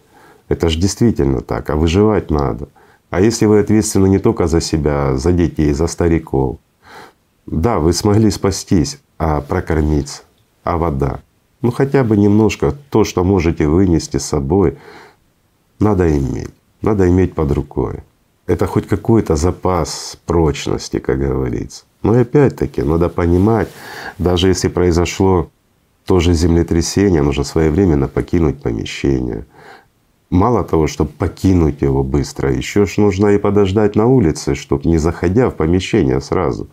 Это 0.48 0.68
же 0.68 0.78
действительно 0.78 1.40
так, 1.40 1.70
а 1.70 1.76
выживать 1.76 2.30
надо. 2.30 2.68
А 3.10 3.20
если 3.20 3.46
вы 3.46 3.60
ответственны 3.60 4.08
не 4.08 4.18
только 4.18 4.46
за 4.46 4.60
себя, 4.60 5.10
а 5.10 5.16
за 5.16 5.32
детей, 5.32 5.72
за 5.72 5.86
стариков, 5.86 6.58
да, 7.46 7.78
вы 7.78 7.92
смогли 7.92 8.30
спастись, 8.30 9.00
а 9.18 9.40
прокормиться, 9.40 10.22
а 10.64 10.76
вода. 10.76 11.20
Ну 11.62 11.70
хотя 11.70 12.04
бы 12.04 12.16
немножко 12.16 12.74
то, 12.90 13.04
что 13.04 13.24
можете 13.24 13.68
вынести 13.68 14.18
с 14.18 14.24
собой, 14.24 14.76
надо 15.78 16.10
иметь 16.16 16.54
надо 16.84 17.08
иметь 17.08 17.34
под 17.34 17.52
рукой. 17.52 18.00
Это 18.46 18.66
хоть 18.66 18.86
какой-то 18.86 19.36
запас 19.36 20.18
прочности, 20.26 20.98
как 20.98 21.18
говорится. 21.18 21.84
Но 22.02 22.14
и 22.16 22.22
опять-таки 22.22 22.82
надо 22.82 23.08
понимать, 23.08 23.68
даже 24.18 24.48
если 24.48 24.68
произошло 24.68 25.48
тоже 26.04 26.34
землетрясение, 26.34 27.22
нужно 27.22 27.44
своевременно 27.44 28.08
покинуть 28.08 28.62
помещение. 28.62 29.46
Мало 30.34 30.64
того, 30.64 30.88
чтобы 30.88 31.10
покинуть 31.10 31.80
его 31.80 32.02
быстро, 32.02 32.52
еще 32.52 32.86
ж 32.86 32.96
нужно 32.96 33.28
и 33.28 33.38
подождать 33.38 33.94
на 33.94 34.06
улице, 34.06 34.56
чтобы 34.56 34.88
не 34.88 34.98
заходя 34.98 35.48
в 35.48 35.54
помещение 35.54 36.20
сразу. 36.20 36.66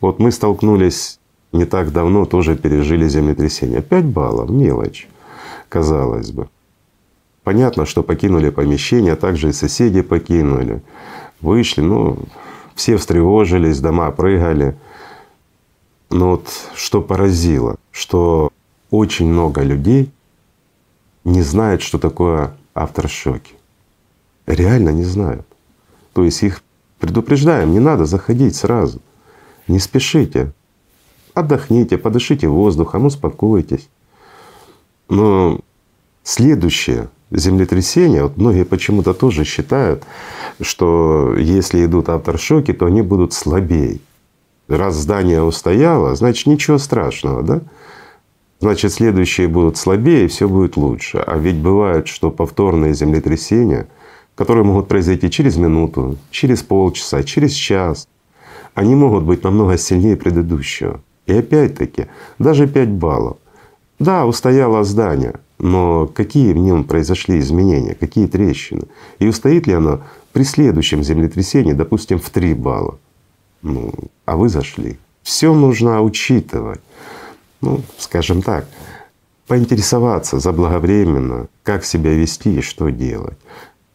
Вот 0.00 0.20
мы 0.20 0.32
столкнулись 0.32 1.18
не 1.52 1.66
так 1.66 1.92
давно, 1.92 2.24
тоже 2.24 2.56
пережили 2.56 3.06
землетрясение. 3.06 3.82
Пять 3.82 4.06
баллов, 4.06 4.48
мелочь, 4.48 5.06
казалось 5.68 6.30
бы. 6.30 6.48
Понятно, 7.42 7.84
что 7.84 8.02
покинули 8.02 8.48
помещение, 8.48 9.12
а 9.12 9.16
также 9.16 9.50
и 9.50 9.52
соседи 9.52 10.00
покинули. 10.00 10.82
Вышли, 11.42 11.82
ну, 11.82 12.18
все 12.74 12.96
встревожились, 12.96 13.80
дома 13.80 14.10
прыгали. 14.12 14.78
Но 16.08 16.30
вот 16.30 16.48
что 16.74 17.02
поразило, 17.02 17.76
что 17.90 18.50
очень 18.90 19.26
много 19.26 19.60
людей 19.60 20.10
не 21.24 21.42
знают, 21.42 21.82
что 21.82 21.98
такое 21.98 22.54
авторшоки. 22.74 23.54
Реально 24.46 24.90
не 24.90 25.04
знают. 25.04 25.46
То 26.12 26.24
есть 26.24 26.42
их 26.42 26.62
предупреждаем, 26.98 27.72
не 27.72 27.80
надо 27.80 28.04
заходить 28.04 28.56
сразу. 28.56 29.00
Не 29.68 29.78
спешите. 29.78 30.52
Отдохните, 31.32 31.98
подышите 31.98 32.48
воздухом, 32.48 33.06
успокойтесь. 33.06 33.88
Но 35.08 35.60
следующее, 36.22 37.08
землетрясения, 37.30 38.22
вот 38.22 38.36
многие 38.36 38.64
почему-то 38.64 39.14
тоже 39.14 39.44
считают, 39.44 40.04
что 40.60 41.34
если 41.36 41.84
идут 41.84 42.08
авторшоки, 42.08 42.72
то 42.72 42.86
они 42.86 43.02
будут 43.02 43.32
слабее. 43.32 43.98
Раз 44.68 44.94
здание 44.94 45.42
устояло, 45.42 46.14
значит 46.14 46.46
ничего 46.46 46.78
страшного, 46.78 47.42
да? 47.42 47.60
Значит, 48.64 48.94
следующие 48.94 49.46
будут 49.46 49.76
слабее, 49.76 50.24
и 50.24 50.28
все 50.28 50.48
будет 50.48 50.78
лучше. 50.78 51.18
А 51.18 51.36
ведь 51.36 51.56
бывает, 51.56 52.08
что 52.08 52.30
повторные 52.30 52.94
землетрясения, 52.94 53.88
которые 54.36 54.64
могут 54.64 54.88
произойти 54.88 55.30
через 55.30 55.58
минуту, 55.58 56.16
через 56.30 56.62
полчаса, 56.62 57.22
через 57.24 57.52
час, 57.52 58.08
они 58.72 58.94
могут 58.94 59.24
быть 59.24 59.44
намного 59.44 59.76
сильнее 59.76 60.16
предыдущего. 60.16 61.02
И 61.26 61.34
опять-таки, 61.34 62.06
даже 62.38 62.66
5 62.66 62.88
баллов. 62.88 63.36
Да, 63.98 64.24
устояло 64.24 64.82
здание, 64.82 65.34
но 65.58 66.06
какие 66.06 66.54
в 66.54 66.56
нем 66.56 66.84
произошли 66.84 67.40
изменения, 67.40 67.94
какие 67.94 68.26
трещины? 68.26 68.86
И 69.18 69.28
устоит 69.28 69.66
ли 69.66 69.74
оно 69.74 70.00
при 70.32 70.44
следующем 70.44 71.04
землетрясении, 71.04 71.74
допустим, 71.74 72.18
в 72.18 72.30
3 72.30 72.54
балла? 72.54 72.98
Ну, 73.60 73.92
а 74.24 74.38
вы 74.38 74.48
зашли. 74.48 74.96
Все 75.22 75.52
нужно 75.52 76.00
учитывать. 76.00 76.80
Ну, 77.64 77.80
скажем 77.96 78.42
так, 78.42 78.66
поинтересоваться 79.46 80.38
заблаговременно, 80.38 81.48
как 81.62 81.86
себя 81.86 82.12
вести 82.12 82.58
и 82.58 82.60
что 82.60 82.90
делать. 82.90 83.38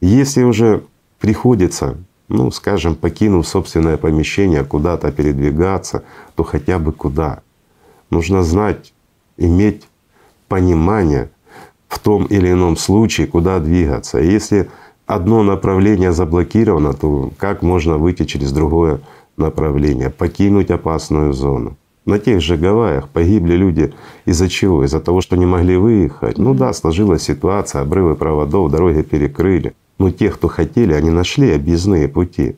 Если 0.02 0.42
уже 0.42 0.86
приходится, 1.20 1.98
ну, 2.30 2.50
скажем, 2.50 2.96
покинув 2.96 3.48
собственное 3.48 3.98
помещение, 3.98 4.64
куда-то 4.64 5.12
передвигаться, 5.12 6.04
то 6.36 6.44
хотя 6.44 6.80
бы 6.80 6.92
куда. 6.92 7.42
Нужно 8.10 8.42
знать, 8.42 8.92
иметь 9.38 9.88
понимание, 10.48 11.30
в 11.90 12.00
том 12.00 12.26
или 12.26 12.52
ином 12.52 12.76
случае, 12.76 13.28
куда 13.28 13.60
двигаться. 13.60 14.18
если 14.18 14.68
одно 15.06 15.44
направление 15.44 16.12
заблокировано, 16.12 16.94
то 16.94 17.32
как 17.38 17.62
можно 17.62 17.98
выйти 17.98 18.26
через 18.26 18.52
другое 18.52 19.00
направление, 19.38 20.10
покинуть 20.10 20.72
опасную 20.72 21.34
зону? 21.34 21.78
На 22.06 22.18
тех 22.18 22.42
же 22.42 22.58
Гавайях 22.58 23.10
погибли 23.10 23.56
люди 23.56 23.94
из-за 24.26 24.50
чего? 24.50 24.84
Из-за 24.84 25.00
того, 25.00 25.22
что 25.22 25.36
не 25.36 25.46
могли 25.46 25.78
выехать. 25.78 26.38
Ну 26.38 26.54
да, 26.54 26.74
сложилась 26.74 27.24
ситуация, 27.24 27.82
обрывы 27.82 28.16
проводов, 28.16 28.72
дороги 28.72 29.02
перекрыли. 29.02 29.74
Но 30.00 30.12
те, 30.12 30.30
кто 30.30 30.48
хотели, 30.48 30.94
они 30.94 31.10
нашли 31.10 31.52
объездные 31.52 32.08
пути. 32.08 32.56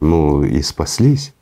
Ну 0.00 0.42
и 0.44 0.62
спаслись. 0.62 1.34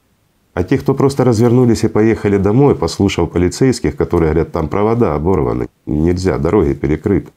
А 0.55 0.65
те, 0.65 0.79
кто 0.79 0.95
просто 0.95 1.23
развернулись 1.23 1.85
и 1.85 1.89
поехали 1.89 2.37
домой, 2.37 2.75
послушав 2.75 3.31
полицейских, 3.31 3.95
которые 3.95 4.33
говорят, 4.33 4.51
там 4.51 4.69
провода 4.69 5.15
оборваны, 5.15 5.69
нельзя, 5.87 6.39
дороги 6.39 6.73
перекрыты. 6.73 7.31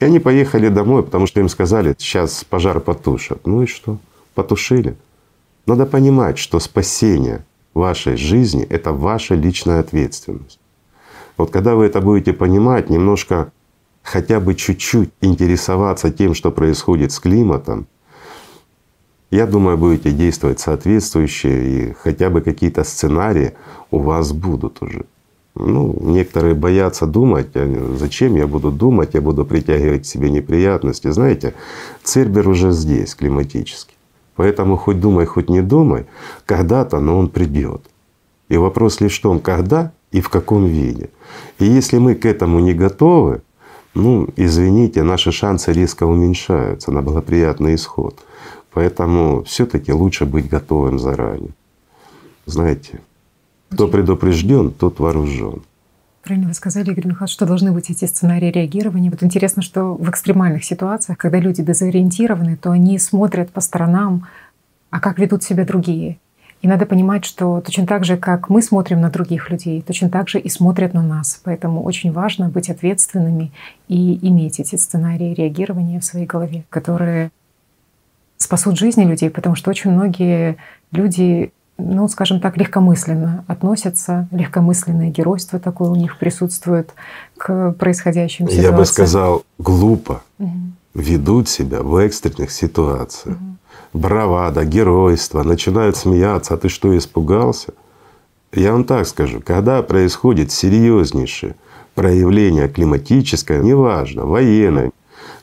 И 0.00 0.04
они 0.04 0.18
поехали 0.18 0.68
домой, 0.68 1.04
потому 1.04 1.28
что 1.28 1.38
им 1.38 1.48
сказали, 1.48 1.94
сейчас 1.96 2.42
пожар 2.42 2.80
потушат. 2.80 3.46
Ну 3.46 3.62
и 3.62 3.66
что? 3.66 3.98
Потушили. 4.34 4.96
Надо 5.66 5.86
понимать, 5.86 6.38
что 6.38 6.58
спасение 6.58 7.44
вашей 7.74 8.16
жизни— 8.16 8.62
это 8.70 8.92
ваша 8.92 9.34
личная 9.34 9.80
ответственность. 9.80 10.60
Вот 11.36 11.50
когда 11.50 11.74
вы 11.74 11.86
это 11.86 12.00
будете 12.00 12.32
понимать, 12.32 12.90
немножко 12.90 13.52
хотя 14.02 14.40
бы 14.40 14.54
чуть-чуть 14.54 15.10
интересоваться 15.20 16.10
тем, 16.10 16.34
что 16.34 16.50
происходит 16.50 17.12
с 17.12 17.18
климатом, 17.18 17.86
я 19.30 19.46
думаю, 19.46 19.78
будете 19.78 20.12
действовать 20.12 20.60
соответствующе, 20.60 21.48
и 21.88 21.92
хотя 21.92 22.28
бы 22.28 22.42
какие-то 22.42 22.84
сценарии 22.84 23.54
у 23.90 23.98
вас 23.98 24.32
будут 24.32 24.82
уже. 24.82 25.06
Ну, 25.54 25.96
некоторые 26.00 26.54
боятся 26.54 27.06
думать, 27.06 27.48
зачем 27.96 28.36
я 28.36 28.46
буду 28.46 28.70
думать, 28.70 29.14
я 29.14 29.20
буду 29.20 29.44
притягивать 29.44 30.02
к 30.02 30.06
себе 30.06 30.30
неприятности. 30.30 31.10
Знаете, 31.10 31.54
Цербер 32.02 32.48
уже 32.48 32.72
здесь, 32.72 33.14
климатически. 33.14 33.94
Поэтому 34.36 34.76
хоть 34.76 35.00
думай, 35.00 35.26
хоть 35.26 35.50
не 35.50 35.62
думай, 35.62 36.06
когда-то, 36.46 37.00
но 37.00 37.18
он 37.18 37.28
придет. 37.28 37.82
И 38.48 38.56
вопрос 38.56 39.00
лишь 39.00 39.18
в 39.18 39.22
том, 39.22 39.40
когда 39.40 39.92
и 40.10 40.20
в 40.20 40.28
каком 40.28 40.66
виде. 40.66 41.10
И 41.58 41.64
если 41.64 41.98
мы 41.98 42.14
к 42.14 42.26
этому 42.26 42.60
не 42.60 42.74
готовы, 42.74 43.42
ну, 43.94 44.28
извините, 44.36 45.02
наши 45.02 45.32
шансы 45.32 45.72
резко 45.72 46.04
уменьшаются 46.04 46.92
на 46.92 47.02
благоприятный 47.02 47.74
исход. 47.74 48.18
Поэтому 48.72 49.42
все 49.44 49.66
таки 49.66 49.92
лучше 49.92 50.24
быть 50.24 50.48
готовым 50.48 50.98
заранее. 50.98 51.50
Знаете, 52.46 53.00
кто 53.70 53.88
предупрежден, 53.88 54.70
тот 54.70 54.98
вооружен. 54.98 55.62
Правильно 56.22 56.46
вы 56.46 56.54
сказали, 56.54 56.92
Игорь 56.92 57.08
Михайлович, 57.08 57.32
что 57.32 57.46
должны 57.46 57.72
быть 57.72 57.90
эти 57.90 58.04
сценарии 58.04 58.52
реагирования. 58.52 59.10
Вот 59.10 59.24
интересно, 59.24 59.60
что 59.60 59.94
в 59.94 60.08
экстремальных 60.08 60.64
ситуациях, 60.64 61.18
когда 61.18 61.38
люди 61.38 61.64
дезориентированы, 61.64 62.56
то 62.56 62.70
они 62.70 62.96
смотрят 62.98 63.50
по 63.50 63.60
сторонам, 63.60 64.28
а 64.90 65.00
как 65.00 65.18
ведут 65.18 65.42
себя 65.42 65.64
другие. 65.64 66.18
И 66.60 66.68
надо 66.68 66.86
понимать, 66.86 67.24
что 67.24 67.60
точно 67.60 67.88
так 67.88 68.04
же, 68.04 68.16
как 68.16 68.48
мы 68.48 68.62
смотрим 68.62 69.00
на 69.00 69.10
других 69.10 69.50
людей, 69.50 69.82
точно 69.82 70.10
так 70.10 70.28
же 70.28 70.38
и 70.38 70.48
смотрят 70.48 70.94
на 70.94 71.02
нас. 71.02 71.40
Поэтому 71.42 71.82
очень 71.82 72.12
важно 72.12 72.48
быть 72.48 72.70
ответственными 72.70 73.50
и 73.88 74.16
иметь 74.28 74.60
эти 74.60 74.76
сценарии 74.76 75.34
реагирования 75.34 75.98
в 75.98 76.04
своей 76.04 76.26
голове, 76.26 76.64
которые 76.70 77.32
спасут 78.36 78.78
жизни 78.78 79.04
людей, 79.04 79.28
потому 79.28 79.56
что 79.56 79.70
очень 79.70 79.90
многие 79.90 80.56
люди 80.92 81.52
ну, 81.78 82.08
скажем 82.08 82.40
так, 82.40 82.56
легкомысленно 82.56 83.44
относятся, 83.48 84.28
легкомысленное 84.30 85.10
геройство 85.10 85.58
такое 85.58 85.90
у 85.90 85.96
них 85.96 86.18
присутствует 86.18 86.94
к 87.36 87.72
происходящим 87.72 88.46
ситуациям. 88.46 88.72
Я 88.72 88.78
бы 88.78 88.84
сказал, 88.84 89.44
глупо 89.58 90.22
угу. 90.38 90.50
ведут 90.94 91.48
себя 91.48 91.82
в 91.82 91.96
экстренных 91.96 92.50
ситуациях. 92.50 93.36
Угу. 93.36 94.00
Бравада, 94.00 94.64
геройство, 94.64 95.42
начинают 95.42 95.96
смеяться, 95.96 96.54
а 96.54 96.56
ты 96.56 96.68
что, 96.68 96.96
испугался? 96.96 97.74
Я 98.52 98.72
вам 98.72 98.84
так 98.84 99.06
скажу, 99.06 99.40
когда 99.44 99.82
происходит 99.82 100.52
серьезнейшее 100.52 101.56
проявление 101.94 102.68
климатическое, 102.68 103.60
неважно, 103.60 104.24
военное, 104.24 104.92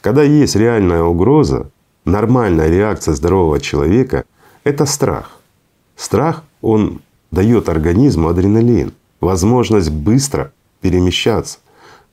когда 0.01 0.23
есть 0.23 0.55
реальная 0.55 1.03
угроза, 1.03 1.69
нормальная 2.05 2.69
реакция 2.69 3.13
здорового 3.13 3.59
человека— 3.59 4.25
это 4.63 4.85
страх. 4.85 5.38
Страх, 5.99 6.45
он 6.61 7.01
дает 7.29 7.67
организму 7.67 8.29
адреналин, 8.29 8.93
возможность 9.19 9.91
быстро 9.91 10.53
перемещаться. 10.79 11.57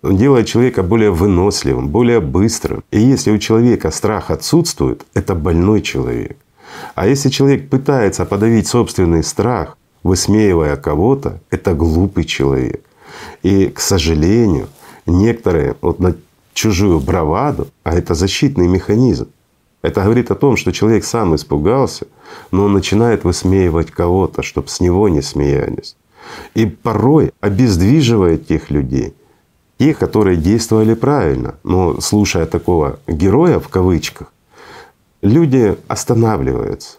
Он 0.03 0.17
делает 0.17 0.49
человека 0.49 0.83
более 0.83 1.13
выносливым, 1.13 1.87
более 1.89 2.21
быстрым. 2.21 2.83
И 2.91 2.99
если 2.99 3.31
у 3.31 3.39
человека 3.39 3.93
страх 3.93 4.33
отсутствует, 4.33 5.07
это 5.15 5.37
больной 5.37 5.83
человек. 5.83 6.37
А 6.97 7.07
если 7.07 7.29
человек 7.29 7.71
пытается 7.71 8.25
подавить 8.25 8.67
собственный 8.67 9.23
страх, 9.23 9.79
высмеивая 10.03 10.75
кого-то, 10.75 11.41
это 11.51 11.73
глупый 11.73 12.25
человек. 12.25 12.83
И, 13.45 13.69
к 13.69 13.79
сожалению, 13.79 14.67
некоторые 15.07 15.77
вот 15.81 16.01
на 16.01 16.17
чужую 16.55 16.99
браваду, 16.99 17.69
а 17.85 17.97
это 17.97 18.15
защитный 18.15 18.67
механизм, 18.67 19.29
это 19.87 20.03
говорит 20.03 20.33
о 20.33 20.35
том, 20.35 20.57
что 20.57 20.73
человек 20.73 21.05
сам 21.05 21.37
испугался, 21.37 22.09
но 22.51 22.65
он 22.65 22.73
начинает 22.73 23.23
высмеивать 23.23 23.93
кого-то, 23.93 24.43
чтобы 24.43 24.69
с 24.69 24.81
него 24.81 25.09
не 25.09 25.23
смеялись. 25.23 25.97
И 26.55 26.67
порой 26.67 27.33
обездвиживает 27.41 28.49
тех 28.49 28.71
людей, 28.71 29.15
тех, 29.79 29.97
которые 29.97 30.37
действовали 30.39 30.95
правильно. 30.95 31.55
Но 31.63 32.01
слушая 32.01 32.47
такого 32.47 32.99
героя 33.07 33.61
в 33.61 33.69
кавычках, 33.69 34.33
люди 35.23 35.77
останавливаются. 35.87 36.99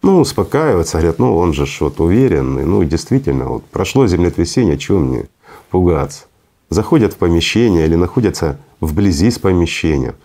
Ну, 0.00 0.20
успокаиваются, 0.20 0.96
говорят, 0.96 1.18
ну 1.18 1.36
он 1.36 1.52
же 1.52 1.66
вот 1.80 2.00
уверенный. 2.00 2.64
Ну, 2.64 2.82
действительно, 2.84 3.44
вот 3.48 3.64
прошло 3.66 4.06
землетрясение, 4.06 4.78
чего 4.78 5.00
мне 5.00 5.26
пугаться? 5.68 6.24
Заходят 6.70 7.12
в 7.12 7.16
помещение 7.16 7.84
или 7.84 7.94
находятся 7.94 8.58
вблизи 8.80 9.30
с 9.30 9.38
помещением– 9.38 10.14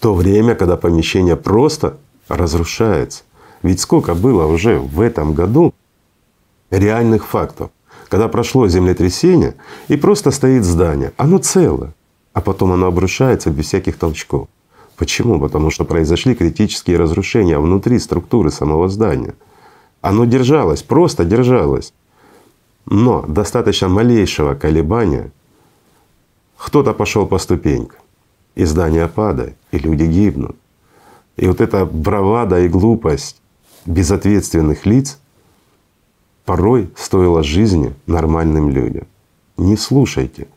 то 0.00 0.14
время, 0.14 0.54
когда 0.54 0.76
помещение 0.76 1.36
просто 1.36 1.96
разрушается. 2.28 3.22
Ведь 3.62 3.80
сколько 3.80 4.14
было 4.14 4.46
уже 4.46 4.78
в 4.78 5.00
этом 5.00 5.34
году 5.34 5.74
реальных 6.70 7.26
фактов, 7.26 7.70
когда 8.08 8.28
прошло 8.28 8.68
землетрясение 8.68 9.54
и 9.88 9.96
просто 9.96 10.30
стоит 10.30 10.64
здание, 10.64 11.12
оно 11.16 11.38
целое, 11.38 11.94
а 12.32 12.40
потом 12.40 12.72
оно 12.72 12.86
обрушается 12.86 13.50
без 13.50 13.66
всяких 13.66 13.98
толчков. 13.98 14.48
Почему? 14.96 15.40
Потому 15.40 15.70
что 15.70 15.84
произошли 15.84 16.34
критические 16.34 16.96
разрушения 16.96 17.58
внутри 17.58 17.98
структуры 17.98 18.50
самого 18.50 18.88
здания. 18.88 19.34
Оно 20.00 20.24
держалось, 20.24 20.82
просто 20.82 21.24
держалось. 21.24 21.92
Но 22.86 23.24
достаточно 23.28 23.88
малейшего 23.88 24.54
колебания 24.54 25.30
кто-то 26.56 26.94
пошел 26.94 27.26
по 27.26 27.38
ступенькам 27.38 27.98
и 28.54 28.64
здания 28.64 29.08
падают, 29.08 29.56
и 29.70 29.78
люди 29.78 30.04
гибнут. 30.04 30.56
И 31.36 31.46
вот 31.46 31.60
эта 31.60 31.86
бравада 31.86 32.60
и 32.60 32.68
глупость 32.68 33.40
безответственных 33.86 34.86
лиц 34.86 35.18
порой 36.44 36.90
стоила 36.96 37.42
жизни 37.42 37.94
нормальным 38.06 38.70
людям. 38.70 39.06
Не 39.56 39.76
слушайте 39.76 40.48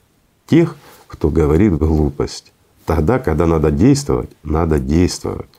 тех, 0.47 0.75
кто 1.07 1.29
говорит 1.29 1.77
глупость. 1.77 2.51
Тогда, 2.85 3.19
когда 3.19 3.45
надо 3.45 3.71
действовать, 3.71 4.29
надо 4.43 4.79
действовать. 4.79 5.49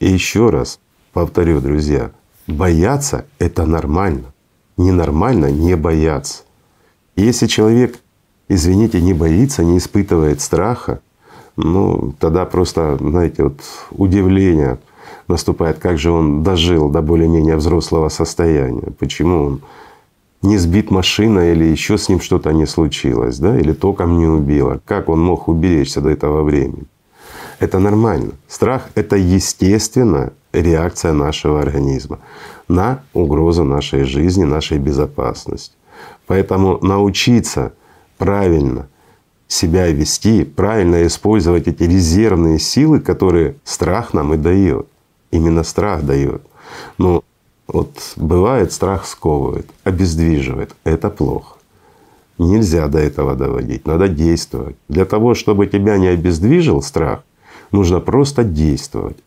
И 0.00 0.08
еще 0.08 0.50
раз 0.50 0.78
повторю, 1.12 1.60
друзья, 1.60 2.10
бояться— 2.46 3.26
это 3.38 3.66
нормально. 3.66 4.32
Ненормально 4.76 5.50
не 5.50 5.76
бояться. 5.76 6.44
Если 7.14 7.46
человек, 7.46 7.98
извините, 8.48 9.00
не 9.02 9.12
боится, 9.12 9.62
не 9.62 9.78
испытывает 9.78 10.40
страха, 10.40 11.00
ну, 11.56 12.14
тогда 12.18 12.44
просто, 12.44 12.96
знаете, 13.00 13.44
вот 13.44 13.60
удивление 13.90 14.78
наступает, 15.28 15.78
как 15.78 15.98
же 15.98 16.10
он 16.10 16.42
дожил 16.42 16.88
до 16.88 17.02
более-менее 17.02 17.56
взрослого 17.56 18.08
состояния, 18.08 18.92
почему 18.98 19.44
он 19.44 19.60
не 20.42 20.58
сбит 20.58 20.90
машина 20.90 21.52
или 21.52 21.64
еще 21.64 21.96
с 21.96 22.08
ним 22.08 22.20
что-то 22.20 22.52
не 22.52 22.66
случилось, 22.66 23.38
да, 23.38 23.58
или 23.58 23.72
током 23.72 24.18
не 24.18 24.26
убило, 24.26 24.80
как 24.84 25.08
он 25.08 25.20
мог 25.20 25.48
уберечься 25.48 26.00
до 26.00 26.10
этого 26.10 26.42
времени. 26.42 26.84
Это 27.60 27.78
нормально. 27.78 28.32
Страх— 28.48 28.88
это 28.96 29.16
естественная 29.16 30.32
реакция 30.52 31.12
нашего 31.12 31.60
организма 31.60 32.18
на 32.66 33.02
угрозу 33.14 33.62
нашей 33.62 34.02
жизни, 34.02 34.44
нашей 34.44 34.78
безопасности. 34.78 35.74
Поэтому 36.26 36.78
научиться 36.82 37.72
правильно 38.18 38.88
себя 39.52 39.86
вести, 39.88 40.44
правильно 40.44 41.06
использовать 41.06 41.68
эти 41.68 41.82
резервные 41.82 42.58
силы, 42.58 43.00
которые 43.00 43.56
страх 43.64 44.14
нам 44.14 44.34
и 44.34 44.36
дает. 44.36 44.86
Именно 45.30 45.62
страх 45.62 46.02
дает. 46.04 46.42
Но 46.98 47.22
вот 47.66 47.90
бывает 48.16 48.72
страх 48.72 49.06
сковывает, 49.06 49.66
обездвиживает. 49.84 50.74
Это 50.84 51.10
плохо. 51.10 51.58
Нельзя 52.38 52.88
до 52.88 52.98
этого 52.98 53.34
доводить, 53.34 53.86
надо 53.86 54.08
действовать. 54.08 54.76
Для 54.88 55.04
того, 55.04 55.34
чтобы 55.34 55.66
тебя 55.66 55.98
не 55.98 56.08
обездвижил 56.08 56.82
страх, 56.82 57.22
нужно 57.72 58.00
просто 58.00 58.44
действовать. 58.44 59.18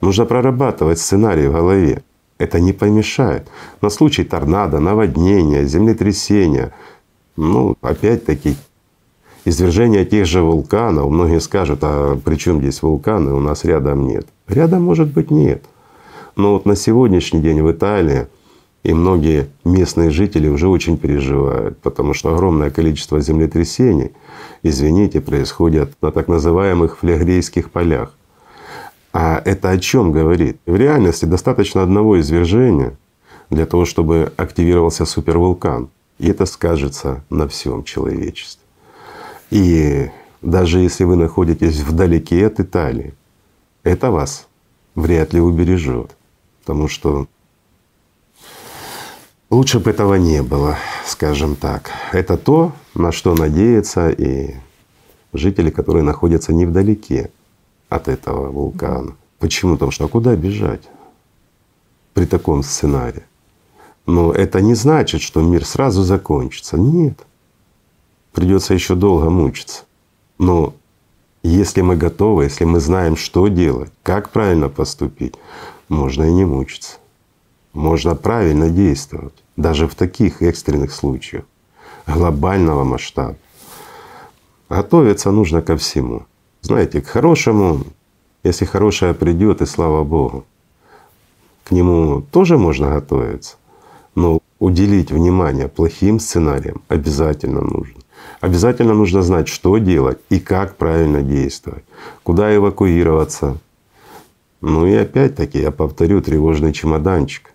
Нужно 0.00 0.24
прорабатывать 0.24 1.00
сценарий 1.00 1.48
в 1.48 1.52
голове. 1.52 2.02
Это 2.38 2.60
не 2.60 2.72
помешает. 2.72 3.48
На 3.80 3.90
случай 3.90 4.22
торнадо, 4.22 4.78
наводнения, 4.78 5.66
землетрясения, 5.66 6.72
ну, 7.36 7.76
опять-таки, 7.80 8.56
извержение 9.48 10.04
тех 10.04 10.26
же 10.26 10.42
вулканов, 10.42 11.10
многие 11.10 11.40
скажут, 11.40 11.80
а 11.82 12.16
при 12.16 12.36
чем 12.36 12.60
здесь 12.60 12.82
вулканы, 12.82 13.32
у 13.32 13.40
нас 13.40 13.64
рядом 13.64 14.06
нет. 14.06 14.26
Рядом 14.46 14.82
может 14.82 15.08
быть 15.08 15.30
нет. 15.30 15.64
Но 16.36 16.54
вот 16.54 16.66
на 16.66 16.76
сегодняшний 16.76 17.40
день 17.40 17.62
в 17.62 17.70
Италии 17.70 18.26
и 18.84 18.94
многие 18.94 19.48
местные 19.64 20.10
жители 20.10 20.48
уже 20.48 20.68
очень 20.68 20.96
переживают, 20.96 21.78
потому 21.78 22.14
что 22.14 22.32
огромное 22.32 22.70
количество 22.70 23.20
землетрясений, 23.20 24.12
извините, 24.62 25.20
происходят 25.20 25.90
на 26.00 26.12
так 26.12 26.28
называемых 26.28 26.98
флегрейских 26.98 27.70
полях. 27.70 28.14
А 29.12 29.42
это 29.44 29.70
о 29.70 29.78
чем 29.78 30.12
говорит? 30.12 30.60
В 30.64 30.76
реальности 30.76 31.24
достаточно 31.24 31.82
одного 31.82 32.20
извержения 32.20 32.96
для 33.50 33.66
того, 33.66 33.84
чтобы 33.84 34.32
активировался 34.36 35.06
супервулкан. 35.06 35.88
И 36.18 36.28
это 36.28 36.46
скажется 36.46 37.24
на 37.30 37.48
всем 37.48 37.84
человечестве. 37.84 38.67
И 39.50 40.10
даже 40.42 40.80
если 40.80 41.04
вы 41.04 41.16
находитесь 41.16 41.80
вдалеке 41.80 42.46
от 42.46 42.60
Италии, 42.60 43.14
это 43.82 44.10
вас 44.10 44.46
вряд 44.94 45.32
ли 45.32 45.40
убережет. 45.40 46.16
Потому 46.60 46.88
что 46.88 47.26
лучше 49.50 49.78
бы 49.78 49.90
этого 49.90 50.14
не 50.14 50.42
было, 50.42 50.76
скажем 51.06 51.56
так. 51.56 51.90
Это 52.12 52.36
то, 52.36 52.72
на 52.94 53.12
что 53.12 53.34
надеются 53.34 54.10
и 54.10 54.54
жители, 55.32 55.70
которые 55.70 56.02
находятся 56.02 56.52
невдалеке 56.52 57.30
от 57.88 58.08
этого 58.08 58.50
вулкана. 58.50 59.16
Почему? 59.38 59.74
Потому 59.74 59.92
что 59.92 60.04
а 60.04 60.08
куда 60.08 60.36
бежать 60.36 60.82
при 62.12 62.26
таком 62.26 62.62
сценарии? 62.62 63.22
Но 64.06 64.32
это 64.32 64.60
не 64.60 64.74
значит, 64.74 65.20
что 65.20 65.40
мир 65.40 65.64
сразу 65.64 66.02
закончится. 66.02 66.76
Нет. 66.78 67.18
Придется 68.32 68.74
еще 68.74 68.94
долго 68.94 69.30
мучиться. 69.30 69.84
Но 70.38 70.74
если 71.42 71.80
мы 71.80 71.96
готовы, 71.96 72.44
если 72.44 72.64
мы 72.64 72.80
знаем, 72.80 73.16
что 73.16 73.48
делать, 73.48 73.90
как 74.02 74.30
правильно 74.30 74.68
поступить, 74.68 75.34
можно 75.88 76.24
и 76.24 76.32
не 76.32 76.44
мучиться. 76.44 76.98
Можно 77.72 78.14
правильно 78.14 78.70
действовать, 78.70 79.34
даже 79.56 79.86
в 79.86 79.94
таких 79.94 80.42
экстренных 80.42 80.92
случаях 80.92 81.44
глобального 82.06 82.84
масштаба. 82.84 83.36
Готовиться 84.68 85.30
нужно 85.30 85.62
ко 85.62 85.76
всему. 85.76 86.26
Знаете, 86.60 87.00
к 87.00 87.06
хорошему, 87.06 87.84
если 88.42 88.64
хорошее 88.64 89.14
придет, 89.14 89.62
и 89.62 89.66
слава 89.66 90.04
Богу, 90.04 90.44
к 91.64 91.70
нему 91.70 92.22
тоже 92.32 92.58
можно 92.58 92.90
готовиться. 92.90 93.56
Но 94.14 94.40
уделить 94.58 95.12
внимание 95.12 95.68
плохим 95.68 96.18
сценариям 96.18 96.82
обязательно 96.88 97.60
нужно. 97.60 97.97
Обязательно 98.40 98.94
нужно 98.94 99.22
знать, 99.22 99.48
что 99.48 99.78
делать 99.78 100.18
и 100.30 100.38
как 100.38 100.76
правильно 100.76 101.22
действовать, 101.22 101.84
куда 102.22 102.54
эвакуироваться. 102.54 103.58
Ну 104.60 104.86
и 104.86 104.94
опять-таки 104.94 105.60
я 105.60 105.70
повторю 105.70 106.20
тревожный 106.20 106.72
чемоданчик. 106.72 107.52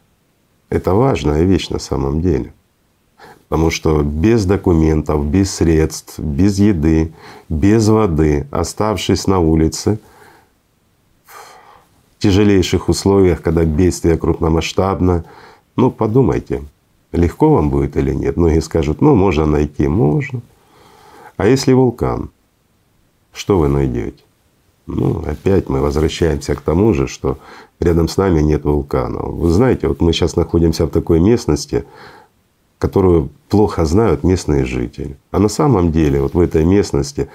Это 0.69 0.93
важная 0.93 1.43
вещь 1.43 1.69
на 1.69 1.80
самом 1.80 2.22
деле. 2.22 2.54
Потому 3.48 3.69
что 3.69 4.02
без 4.02 4.46
документов, 4.46 5.26
без 5.26 5.54
средств, 5.54 6.19
без 6.19 6.60
еды, 6.60 7.13
без 7.50 7.88
воды, 7.88 8.48
оставшись 8.52 9.28
на 9.28 9.39
улице, 9.39 10.00
в 11.26 12.19
тяжелейших 12.19 12.89
условиях, 12.89 13.41
когда 13.41 13.63
бедствие 13.63 14.17
крупномасштабно, 14.17 15.24
ну 15.76 15.91
подумайте, 15.91 16.63
легко 17.12 17.54
вам 17.54 17.69
будет 17.69 17.96
или 17.96 18.13
нет. 18.13 18.38
Многие 18.38 18.62
скажут, 18.62 19.02
ну 19.02 19.15
можно 19.15 19.46
найти, 19.46 19.88
можно. 19.88 20.41
А 21.38 21.48
если 21.48 21.74
вулкан, 21.74 22.30
что 23.32 23.60
вы 23.60 23.67
найдете? 23.67 24.24
Ну, 24.86 25.24
опять 25.26 25.69
мы 25.69 25.82
возвращаемся 25.82 26.56
к 26.56 26.62
тому 26.62 26.93
же, 26.93 27.08
что 27.08 27.38
рядом 27.80 28.08
с 28.08 28.17
нами 28.17 28.41
нет 28.41 28.65
вулкана. 28.65 29.19
Вы 29.19 29.50
знаете, 29.50 29.88
вот 29.88 30.02
мы 30.02 30.13
сейчас 30.13 30.36
находимся 30.36 30.86
в 30.86 30.89
такой 30.89 31.19
местности, 31.19 31.86
которую 32.78 33.30
плохо 33.48 33.86
знают 33.86 34.24
местные 34.24 34.65
жители. 34.65 35.17
А 35.32 35.39
на 35.39 35.48
самом 35.48 35.91
деле 35.91 36.22
вот 36.22 36.34
в 36.34 36.39
этой 36.39 36.65
местности 36.65 37.30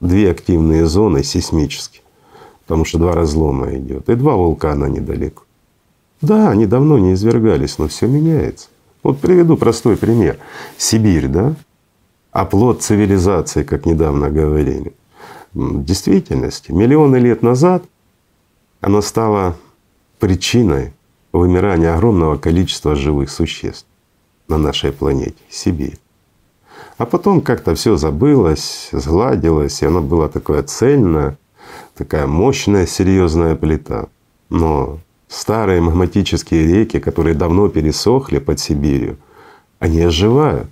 две 0.00 0.30
активные 0.30 0.84
зоны 0.86 1.24
сейсмические, 1.24 2.02
потому 2.64 2.84
что 2.84 2.98
два 2.98 3.12
разлома 3.12 3.74
идет, 3.74 4.08
и 4.10 4.14
два 4.14 4.36
вулкана 4.36 4.84
недалеко. 4.84 5.44
Да, 6.20 6.50
они 6.50 6.66
давно 6.66 6.98
не 6.98 7.14
извергались, 7.14 7.78
но 7.78 7.88
все 7.88 8.06
меняется. 8.06 8.68
Вот 9.02 9.18
приведу 9.18 9.56
простой 9.56 9.96
пример. 9.96 10.38
Сибирь, 10.76 11.28
да? 11.28 11.54
Оплот 12.36 12.82
цивилизации, 12.82 13.62
как 13.62 13.86
недавно 13.86 14.28
говорили. 14.28 14.92
В 15.54 15.82
действительности, 15.82 16.70
миллионы 16.70 17.16
лет 17.16 17.42
назад 17.42 17.82
она 18.82 19.00
стала 19.00 19.56
причиной 20.18 20.92
вымирания 21.32 21.94
огромного 21.94 22.36
количества 22.36 22.94
живых 22.94 23.30
существ 23.30 23.86
на 24.48 24.58
нашей 24.58 24.92
планете— 24.92 25.42
Сибирь. 25.48 25.98
А 26.98 27.06
потом 27.06 27.40
как-то 27.40 27.74
все 27.74 27.96
забылось, 27.96 28.90
сгладилось, 28.92 29.80
и 29.80 29.86
она 29.86 30.02
была 30.02 30.28
такая 30.28 30.62
цельная, 30.62 31.38
такая 31.94 32.26
мощная, 32.26 32.84
серьезная 32.84 33.56
плита. 33.56 34.08
Но 34.50 34.98
старые 35.26 35.80
магматические 35.80 36.66
реки, 36.66 36.98
которые 37.00 37.34
давно 37.34 37.70
пересохли 37.70 38.40
под 38.40 38.60
Сибирью, 38.60 39.16
они 39.78 40.02
оживают. 40.02 40.68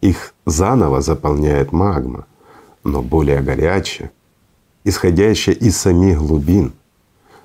Их 0.00 0.34
заново 0.46 1.02
заполняет 1.02 1.72
магма, 1.72 2.26
но 2.84 3.02
более 3.02 3.40
горячая, 3.40 4.10
исходящая 4.84 5.54
из 5.54 5.76
самих 5.76 6.18
глубин. 6.18 6.72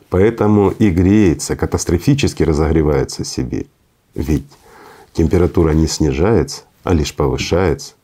Поэтому 0.10 0.70
и 0.70 0.90
греется, 0.90 1.56
катастрофически 1.56 2.44
разогревается 2.44 3.26
Сибирь. 3.26 3.68
Ведь 4.14 4.46
температура 5.12 5.72
не 5.72 5.88
снижается, 5.88 6.64
а 6.84 6.94
лишь 6.94 7.14
повышается. 7.14 7.96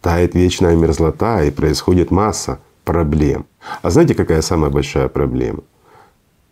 Тает 0.00 0.34
вечная 0.34 0.74
мерзлота 0.74 1.44
и 1.44 1.50
происходит 1.50 2.10
масса 2.10 2.58
проблем. 2.84 3.46
А 3.82 3.90
знаете, 3.90 4.14
какая 4.14 4.42
самая 4.42 4.70
большая 4.70 5.08
проблема? 5.08 5.62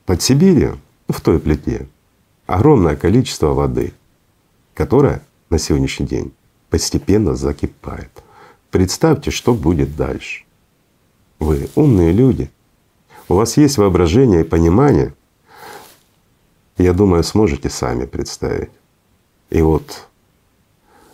Под 0.07 0.23
Сибирью, 0.23 0.79
в 1.09 1.21
той 1.21 1.41
плите, 1.41 1.89
огромное 2.47 2.95
количество 2.95 3.49
воды, 3.49 3.93
которая 4.75 5.23
на 5.51 5.59
сегодняшний 5.59 6.07
день 6.07 6.33
постепенно 6.75 7.37
закипает. 7.37 8.11
Представьте, 8.73 9.31
что 9.31 9.55
будет 9.55 9.95
дальше. 9.95 10.43
Вы 11.39 11.69
умные 11.77 12.11
люди, 12.11 12.51
у 13.29 13.37
вас 13.37 13.57
есть 13.57 13.79
воображение 13.79 14.41
и 14.41 14.49
понимание, 14.49 15.15
я 16.77 16.93
думаю, 16.93 17.23
сможете 17.23 17.71
сами 17.71 18.07
представить. 18.07 18.71
И 19.51 19.63
вот 19.63 20.09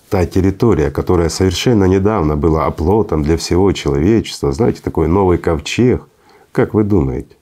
та 0.08 0.24
территория, 0.24 0.90
которая 0.90 1.28
совершенно 1.28 1.84
недавно 1.84 2.36
была 2.36 2.64
оплотом 2.64 3.22
для 3.22 3.36
всего 3.36 3.70
человечества, 3.72 4.52
знаете, 4.52 4.80
такой 4.80 5.08
новый 5.08 5.36
ковчег, 5.36 6.08
как 6.52 6.72
вы 6.72 6.84
думаете, 6.84 7.36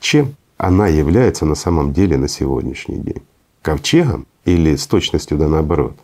чем 0.00 0.36
она 0.56 0.88
является 0.88 1.44
на 1.44 1.54
самом 1.54 1.92
деле 1.92 2.16
на 2.16 2.28
сегодняшний 2.28 2.96
день? 2.96 3.22
Ковчегом 3.60 4.26
или 4.46 4.74
с 4.74 4.86
точностью 4.86 5.36
да 5.36 5.48
наоборот? 5.48 5.94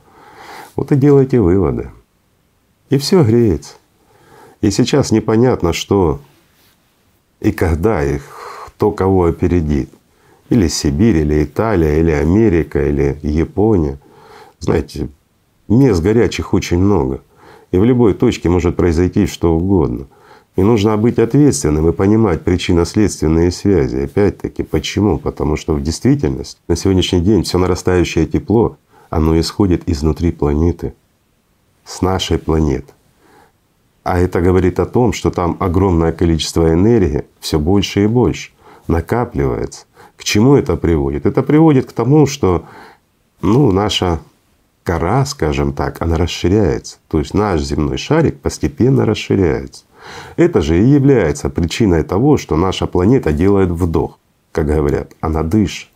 Вот 0.77 0.93
и 0.93 0.97
делайте 0.97 1.41
выводы. 1.41 1.91
И 2.91 2.99
все 2.99 3.25
греется. 3.25 3.75
И 4.61 4.71
сейчас 4.71 5.11
непонятно, 5.11 5.73
что 5.73 6.21
и 7.41 7.51
когда, 7.51 8.05
и 8.05 8.21
кто 8.67 8.91
кого 8.93 9.25
опередит 9.25 9.91
или 10.49 10.69
Сибирь, 10.69 11.17
или 11.19 11.45
Италия, 11.45 11.99
или 11.99 12.11
Америка, 12.11 12.87
или 12.87 13.19
Япония. 13.23 13.99
Знаете, 14.61 15.09
мест 15.69 16.03
горячих 16.03 16.55
очень 16.55 16.79
много. 16.79 17.23
И 17.73 17.79
в 17.79 17.85
любой 17.85 18.15
точке 18.15 18.49
может 18.49 18.77
произойти 18.77 19.27
что 19.27 19.57
угодно. 19.57 20.07
И 20.55 20.63
нужно 20.63 20.97
быть 20.97 21.19
ответственным 21.19 21.89
и 21.89 21.93
понимать 21.93 22.43
причинно-следственные 22.43 23.51
связи. 23.51 23.97
Опять-таки, 23.97 24.63
почему? 24.63 25.19
Потому 25.19 25.57
что 25.57 25.75
в 25.75 25.83
действительности 25.83 26.59
на 26.69 26.77
сегодняшний 26.77 27.21
день 27.21 27.43
все 27.43 27.59
нарастающее 27.59 28.27
тепло, 28.27 28.79
оно 29.11 29.39
исходит 29.39 29.89
изнутри 29.89 30.33
планеты, 30.33 30.95
с 31.85 32.03
нашей 32.03 32.39
планеты. 32.39 32.93
А 34.03 34.19
это 34.19 34.41
говорит 34.41 34.79
о 34.79 34.87
том, 34.87 35.13
что 35.13 35.31
там 35.31 35.57
огромное 35.61 36.13
количество 36.13 36.73
энергии 36.73 37.25
все 37.41 37.59
больше 37.59 38.05
и 38.05 38.07
больше 38.07 38.53
накапливается. 38.87 39.87
К 40.17 40.25
чему 40.25 40.55
это 40.55 40.77
приводит? 40.77 41.27
Это 41.27 41.43
приводит 41.43 41.87
к 41.87 41.93
тому, 41.93 42.27
что 42.27 42.65
ну, 43.43 43.73
наша 43.73 44.21
кора, 44.85 45.27
скажем 45.27 45.73
так, 45.73 46.01
она 46.01 46.17
расширяется. 46.17 46.99
То 47.09 47.19
есть 47.19 47.35
наш 47.35 47.61
земной 47.61 47.99
шарик 47.99 48.41
постепенно 48.41 49.05
расширяется. 49.05 49.85
Это 50.37 50.63
же 50.63 50.79
и 50.81 50.87
является 50.87 51.51
причиной 51.51 52.05
того, 52.05 52.37
что 52.37 52.57
наша 52.57 52.87
планета 52.87 53.33
делает 53.33 53.71
вдох, 53.71 54.19
как 54.53 54.67
говорят, 54.67 55.13
она 55.21 55.43
дышит. 55.43 55.89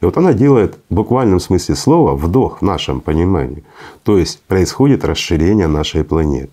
И 0.00 0.04
вот 0.04 0.16
она 0.16 0.32
делает 0.32 0.78
в 0.90 0.94
буквальном 0.94 1.40
смысле 1.40 1.74
слова 1.74 2.14
вдох 2.14 2.58
в 2.58 2.62
нашем 2.62 3.00
понимании. 3.00 3.64
То 4.02 4.18
есть 4.18 4.42
происходит 4.42 5.04
расширение 5.04 5.66
нашей 5.66 6.04
планеты. 6.04 6.52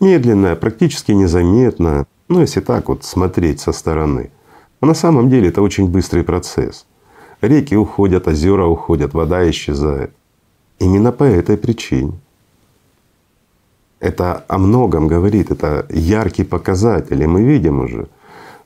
Медленное, 0.00 0.56
практически 0.56 1.12
незаметное, 1.12 2.06
ну 2.28 2.40
если 2.40 2.60
так 2.60 2.88
вот 2.88 3.04
смотреть 3.04 3.60
со 3.60 3.72
стороны. 3.72 4.30
А 4.80 4.86
на 4.86 4.94
самом 4.94 5.28
деле 5.28 5.48
это 5.48 5.62
очень 5.62 5.88
быстрый 5.88 6.22
процесс. 6.22 6.86
Реки 7.40 7.76
уходят, 7.76 8.26
озера 8.26 8.66
уходят, 8.66 9.14
вода 9.14 9.48
исчезает. 9.48 10.10
Именно 10.78 11.12
по 11.12 11.24
этой 11.24 11.56
причине. 11.56 12.12
Это 14.00 14.44
о 14.46 14.58
многом 14.58 15.08
говорит, 15.08 15.50
это 15.50 15.86
яркий 15.88 16.44
показатель. 16.44 17.20
И 17.20 17.26
мы 17.26 17.42
видим 17.42 17.80
уже, 17.80 18.06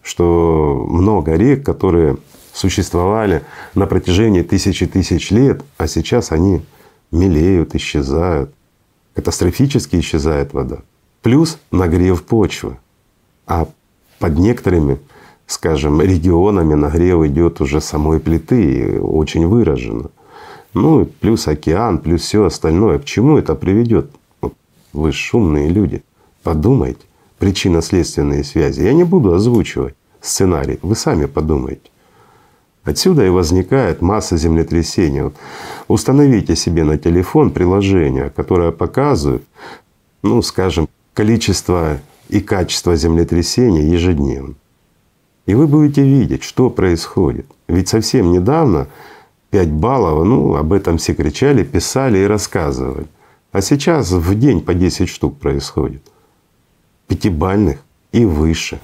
что 0.03 0.85
много 0.88 1.35
рек, 1.35 1.65
которые 1.65 2.17
существовали 2.53 3.43
на 3.75 3.87
протяжении 3.87 4.43
тысячи 4.43 4.87
тысяч 4.87 5.31
лет, 5.31 5.62
а 5.79 5.87
сейчас 5.87 6.33
они 6.33 6.62
мелеют, 7.11 7.75
исчезают, 7.75 8.53
катастрофически 9.15 9.97
исчезает 9.97 10.53
вода. 10.53 10.79
Плюс 11.23 11.59
нагрев 11.71 12.23
почвы. 12.25 12.77
А 13.47 13.69
под 14.19 14.38
некоторыми, 14.38 14.99
скажем, 15.47 16.01
регионами 16.01 16.75
нагрев 16.75 17.25
идет 17.25 17.61
уже 17.61 17.81
самой 17.81 18.21
плиты, 18.21 19.01
очень 19.01 19.47
выраженно. 19.47 20.11
Ну, 20.75 21.05
плюс 21.05 21.49
океан, 21.49 21.99
плюс 21.99 22.23
все 22.23 22.45
остальное. 22.45 22.99
К 22.99 23.05
чему 23.05 23.37
это 23.37 23.55
приведет? 23.55 24.11
Вы 24.93 25.12
шумные 25.12 25.69
люди. 25.69 26.03
Подумайте. 26.43 27.01
Причинно-следственные 27.38 28.45
связи. 28.45 28.83
Я 28.83 28.93
не 28.93 29.05
буду 29.05 29.35
озвучивать 29.35 29.95
сценарий. 30.21 30.79
Вы 30.83 30.95
сами 30.95 31.27
подумайте. 31.27 31.91
Отсюда 32.85 33.25
и 33.25 33.29
возникает 33.29 34.03
масса 34.03 34.37
землетрясений. 34.37 35.31
Установите 35.88 36.57
себе 36.57 36.85
на 36.85 36.99
телефон 36.99 37.51
приложение, 37.51 38.31
которое 38.31 38.73
показывает, 38.73 39.45
ну, 40.23 40.42
скажем, 40.42 40.88
количество 41.14 41.99
и 42.29 42.40
качество 42.40 42.97
землетрясений 42.97 43.85
ежедневно. 43.85 44.55
И 45.47 45.55
вы 45.55 45.66
будете 45.66 46.03
видеть, 46.03 46.42
что 46.42 46.71
происходит. 46.71 47.47
Ведь 47.68 47.88
совсем 47.88 48.33
недавно 48.33 48.88
5 49.51 49.71
баллов, 49.71 50.25
ну, 50.27 50.57
об 50.57 50.73
этом 50.73 50.99
все 50.99 51.14
кричали, 51.14 51.62
писали 51.62 52.18
и 52.18 52.27
рассказывали. 52.27 53.07
А 53.53 53.61
сейчас 53.61 54.11
в 54.11 54.35
день 54.35 54.61
по 54.61 54.75
10 54.75 55.09
штук 55.09 55.38
происходит. 55.38 56.03
Пятибальных 57.07 57.79
и 58.12 58.25
выше. 58.25 58.81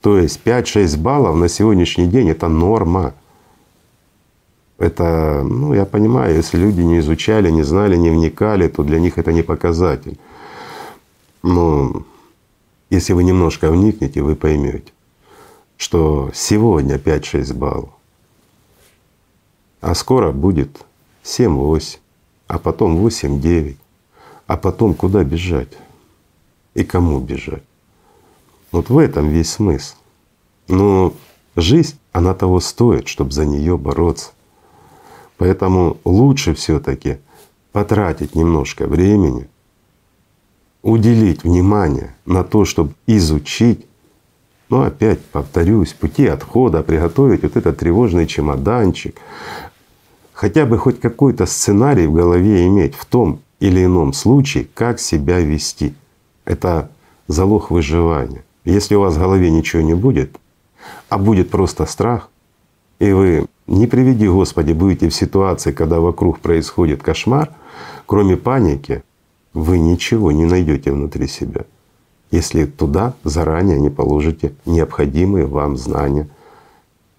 То 0.00 0.18
есть 0.18 0.40
5-6 0.44 0.96
баллов 0.98 1.36
на 1.36 1.48
сегодняшний 1.48 2.06
день— 2.06 2.30
это 2.30 2.48
норма. 2.48 3.14
Это, 4.78 5.42
ну, 5.42 5.74
я 5.74 5.84
понимаю, 5.84 6.36
если 6.36 6.56
люди 6.56 6.80
не 6.80 7.00
изучали, 7.00 7.50
не 7.50 7.64
знали, 7.64 7.96
не 7.96 8.10
вникали, 8.10 8.68
то 8.68 8.84
для 8.84 9.00
них 9.00 9.18
это 9.18 9.32
не 9.32 9.42
показатель. 9.42 10.18
Но 11.42 12.04
если 12.88 13.12
вы 13.12 13.24
немножко 13.24 13.70
вникнете, 13.70 14.22
вы 14.22 14.36
поймете, 14.36 14.92
что 15.76 16.30
сегодня 16.32 16.96
5-6 16.96 17.54
баллов, 17.54 17.90
а 19.80 19.94
скоро 19.94 20.30
будет 20.30 20.84
7-8, 21.24 21.98
а 22.46 22.58
потом 22.58 23.04
8-9, 23.04 23.76
а 24.46 24.56
потом 24.56 24.94
куда 24.94 25.24
бежать 25.24 25.76
и 26.74 26.84
кому 26.84 27.18
бежать. 27.18 27.64
Вот 28.70 28.90
в 28.90 28.98
этом 28.98 29.28
весь 29.28 29.50
смысл. 29.50 29.96
Но 30.68 31.14
жизнь, 31.56 31.98
она 32.12 32.34
того 32.34 32.60
стоит, 32.60 33.08
чтобы 33.08 33.32
за 33.32 33.44
нее 33.44 33.76
бороться. 33.76 34.30
Поэтому 35.38 35.96
лучше 36.04 36.54
все 36.54 36.78
таки 36.78 37.18
потратить 37.72 38.34
немножко 38.34 38.86
времени, 38.86 39.48
уделить 40.82 41.44
внимание 41.44 42.14
на 42.26 42.44
то, 42.44 42.64
чтобы 42.64 42.92
изучить 43.06 43.88
но 44.68 44.82
опять 44.82 45.24
повторюсь, 45.24 45.92
пути 45.92 46.26
отхода, 46.26 46.82
приготовить 46.82 47.42
вот 47.42 47.56
этот 47.56 47.78
тревожный 47.78 48.26
чемоданчик, 48.26 49.16
хотя 50.32 50.66
бы 50.66 50.78
хоть 50.78 51.00
какой-то 51.00 51.46
сценарий 51.46 52.06
в 52.06 52.12
голове 52.12 52.66
иметь 52.66 52.94
в 52.94 53.04
том 53.06 53.40
или 53.60 53.84
ином 53.84 54.12
случае, 54.12 54.68
как 54.74 55.00
себя 55.00 55.40
вести. 55.40 55.94
Это 56.44 56.90
залог 57.28 57.70
выживания. 57.70 58.44
Если 58.64 58.94
у 58.94 59.00
вас 59.00 59.14
в 59.14 59.18
голове 59.18 59.50
ничего 59.50 59.82
не 59.82 59.94
будет, 59.94 60.36
а 61.08 61.18
будет 61.18 61.50
просто 61.50 61.86
страх, 61.86 62.28
и 62.98 63.12
вы, 63.12 63.46
не 63.68 63.86
приведи 63.86 64.28
Господи, 64.28 64.72
будете 64.72 65.08
в 65.08 65.14
ситуации, 65.14 65.72
когда 65.72 66.00
вокруг 66.00 66.40
происходит 66.40 67.02
кошмар, 67.02 67.50
кроме 68.06 68.36
паники, 68.36 69.02
вы 69.52 69.78
ничего 69.78 70.32
не 70.32 70.44
найдете 70.44 70.92
внутри 70.92 71.28
себя 71.28 71.64
если 72.30 72.66
туда 72.66 73.14
заранее 73.24 73.78
не 73.78 73.90
положите 73.90 74.54
необходимые 74.66 75.46
вам 75.46 75.76
знания 75.76 76.28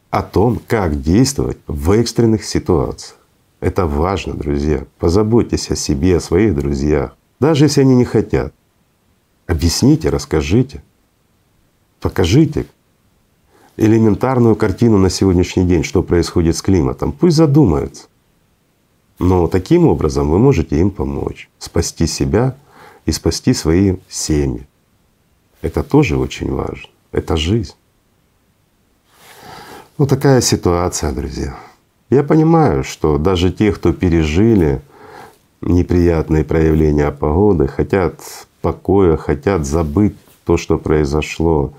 о 0.09 0.23
том, 0.23 0.59
как 0.67 1.01
действовать 1.01 1.57
в 1.67 1.91
экстренных 1.91 2.43
ситуациях. 2.43 3.17
Это 3.59 3.85
важно, 3.85 4.33
друзья. 4.33 4.85
Позаботьтесь 4.99 5.69
о 5.69 5.75
себе, 5.75 6.17
о 6.17 6.21
своих 6.21 6.55
друзьях. 6.55 7.15
Даже 7.39 7.65
если 7.65 7.81
они 7.81 7.95
не 7.95 8.05
хотят. 8.05 8.53
Объясните, 9.47 10.09
расскажите, 10.09 10.83
покажите 11.99 12.65
элементарную 13.79 14.55
картину 14.55 14.97
на 14.97 15.09
сегодняшний 15.09 15.65
день, 15.65 15.83
что 15.83 16.03
происходит 16.03 16.57
с 16.57 16.61
климатом. 16.61 17.13
Пусть 17.13 17.37
задумаются. 17.37 18.07
Но 19.19 19.47
таким 19.47 19.87
образом 19.87 20.29
вы 20.29 20.37
можете 20.37 20.79
им 20.79 20.91
помочь, 20.91 21.49
спасти 21.59 22.05
себя 22.05 22.55
и 23.05 23.11
спасти 23.11 23.53
свои 23.53 23.95
семьи. 24.09 24.67
Это 25.61 25.83
тоже 25.83 26.17
очень 26.17 26.51
важно. 26.51 26.89
Это 27.11 27.37
жизнь. 27.37 27.73
Ну 29.97 30.05
такая 30.05 30.41
ситуация, 30.41 31.11
друзья. 31.11 31.57
Я 32.09 32.23
понимаю, 32.23 32.83
что 32.83 33.17
даже 33.17 33.51
те, 33.51 33.71
кто 33.71 33.93
пережили 33.93 34.81
неприятные 35.61 36.43
проявления 36.43 37.11
погоды, 37.11 37.67
хотят 37.67 38.19
покоя, 38.61 39.15
хотят 39.17 39.65
забыть 39.65 40.15
то, 40.45 40.57
что 40.57 40.77
произошло. 40.77 41.73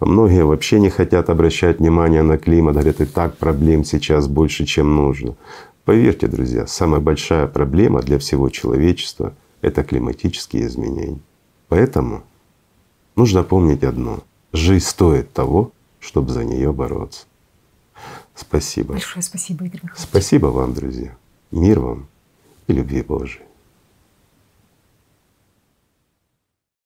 Многие 0.00 0.44
вообще 0.44 0.78
не 0.78 0.90
хотят 0.90 1.30
обращать 1.30 1.78
внимание 1.78 2.22
на 2.22 2.38
климат, 2.38 2.74
говорят, 2.74 3.00
и 3.00 3.06
так 3.06 3.36
проблем 3.36 3.84
сейчас 3.84 4.28
больше, 4.28 4.66
чем 4.66 4.94
нужно. 4.94 5.36
Поверьте, 5.84 6.26
друзья, 6.26 6.66
самая 6.66 7.00
большая 7.00 7.46
проблема 7.46 8.02
для 8.02 8.18
всего 8.18 8.48
человечества— 8.50 9.34
это 9.62 9.82
климатические 9.82 10.66
изменения. 10.66 11.20
Поэтому 11.68 12.22
Нужно 13.16 13.42
помнить 13.42 13.82
одно. 13.82 14.22
Жизнь 14.52 14.84
стоит 14.84 15.32
того, 15.32 15.72
чтобы 16.00 16.30
за 16.30 16.44
нее 16.44 16.72
бороться. 16.72 17.24
Спасибо. 18.34 18.92
Большое 18.92 19.22
спасибо, 19.22 19.64
Игорь 19.64 19.80
Михайлович. 19.84 20.08
Спасибо 20.08 20.46
вам, 20.48 20.74
друзья. 20.74 21.16
Мир 21.50 21.80
вам 21.80 22.08
и 22.66 22.74
любви 22.74 23.00
Божией. 23.00 23.45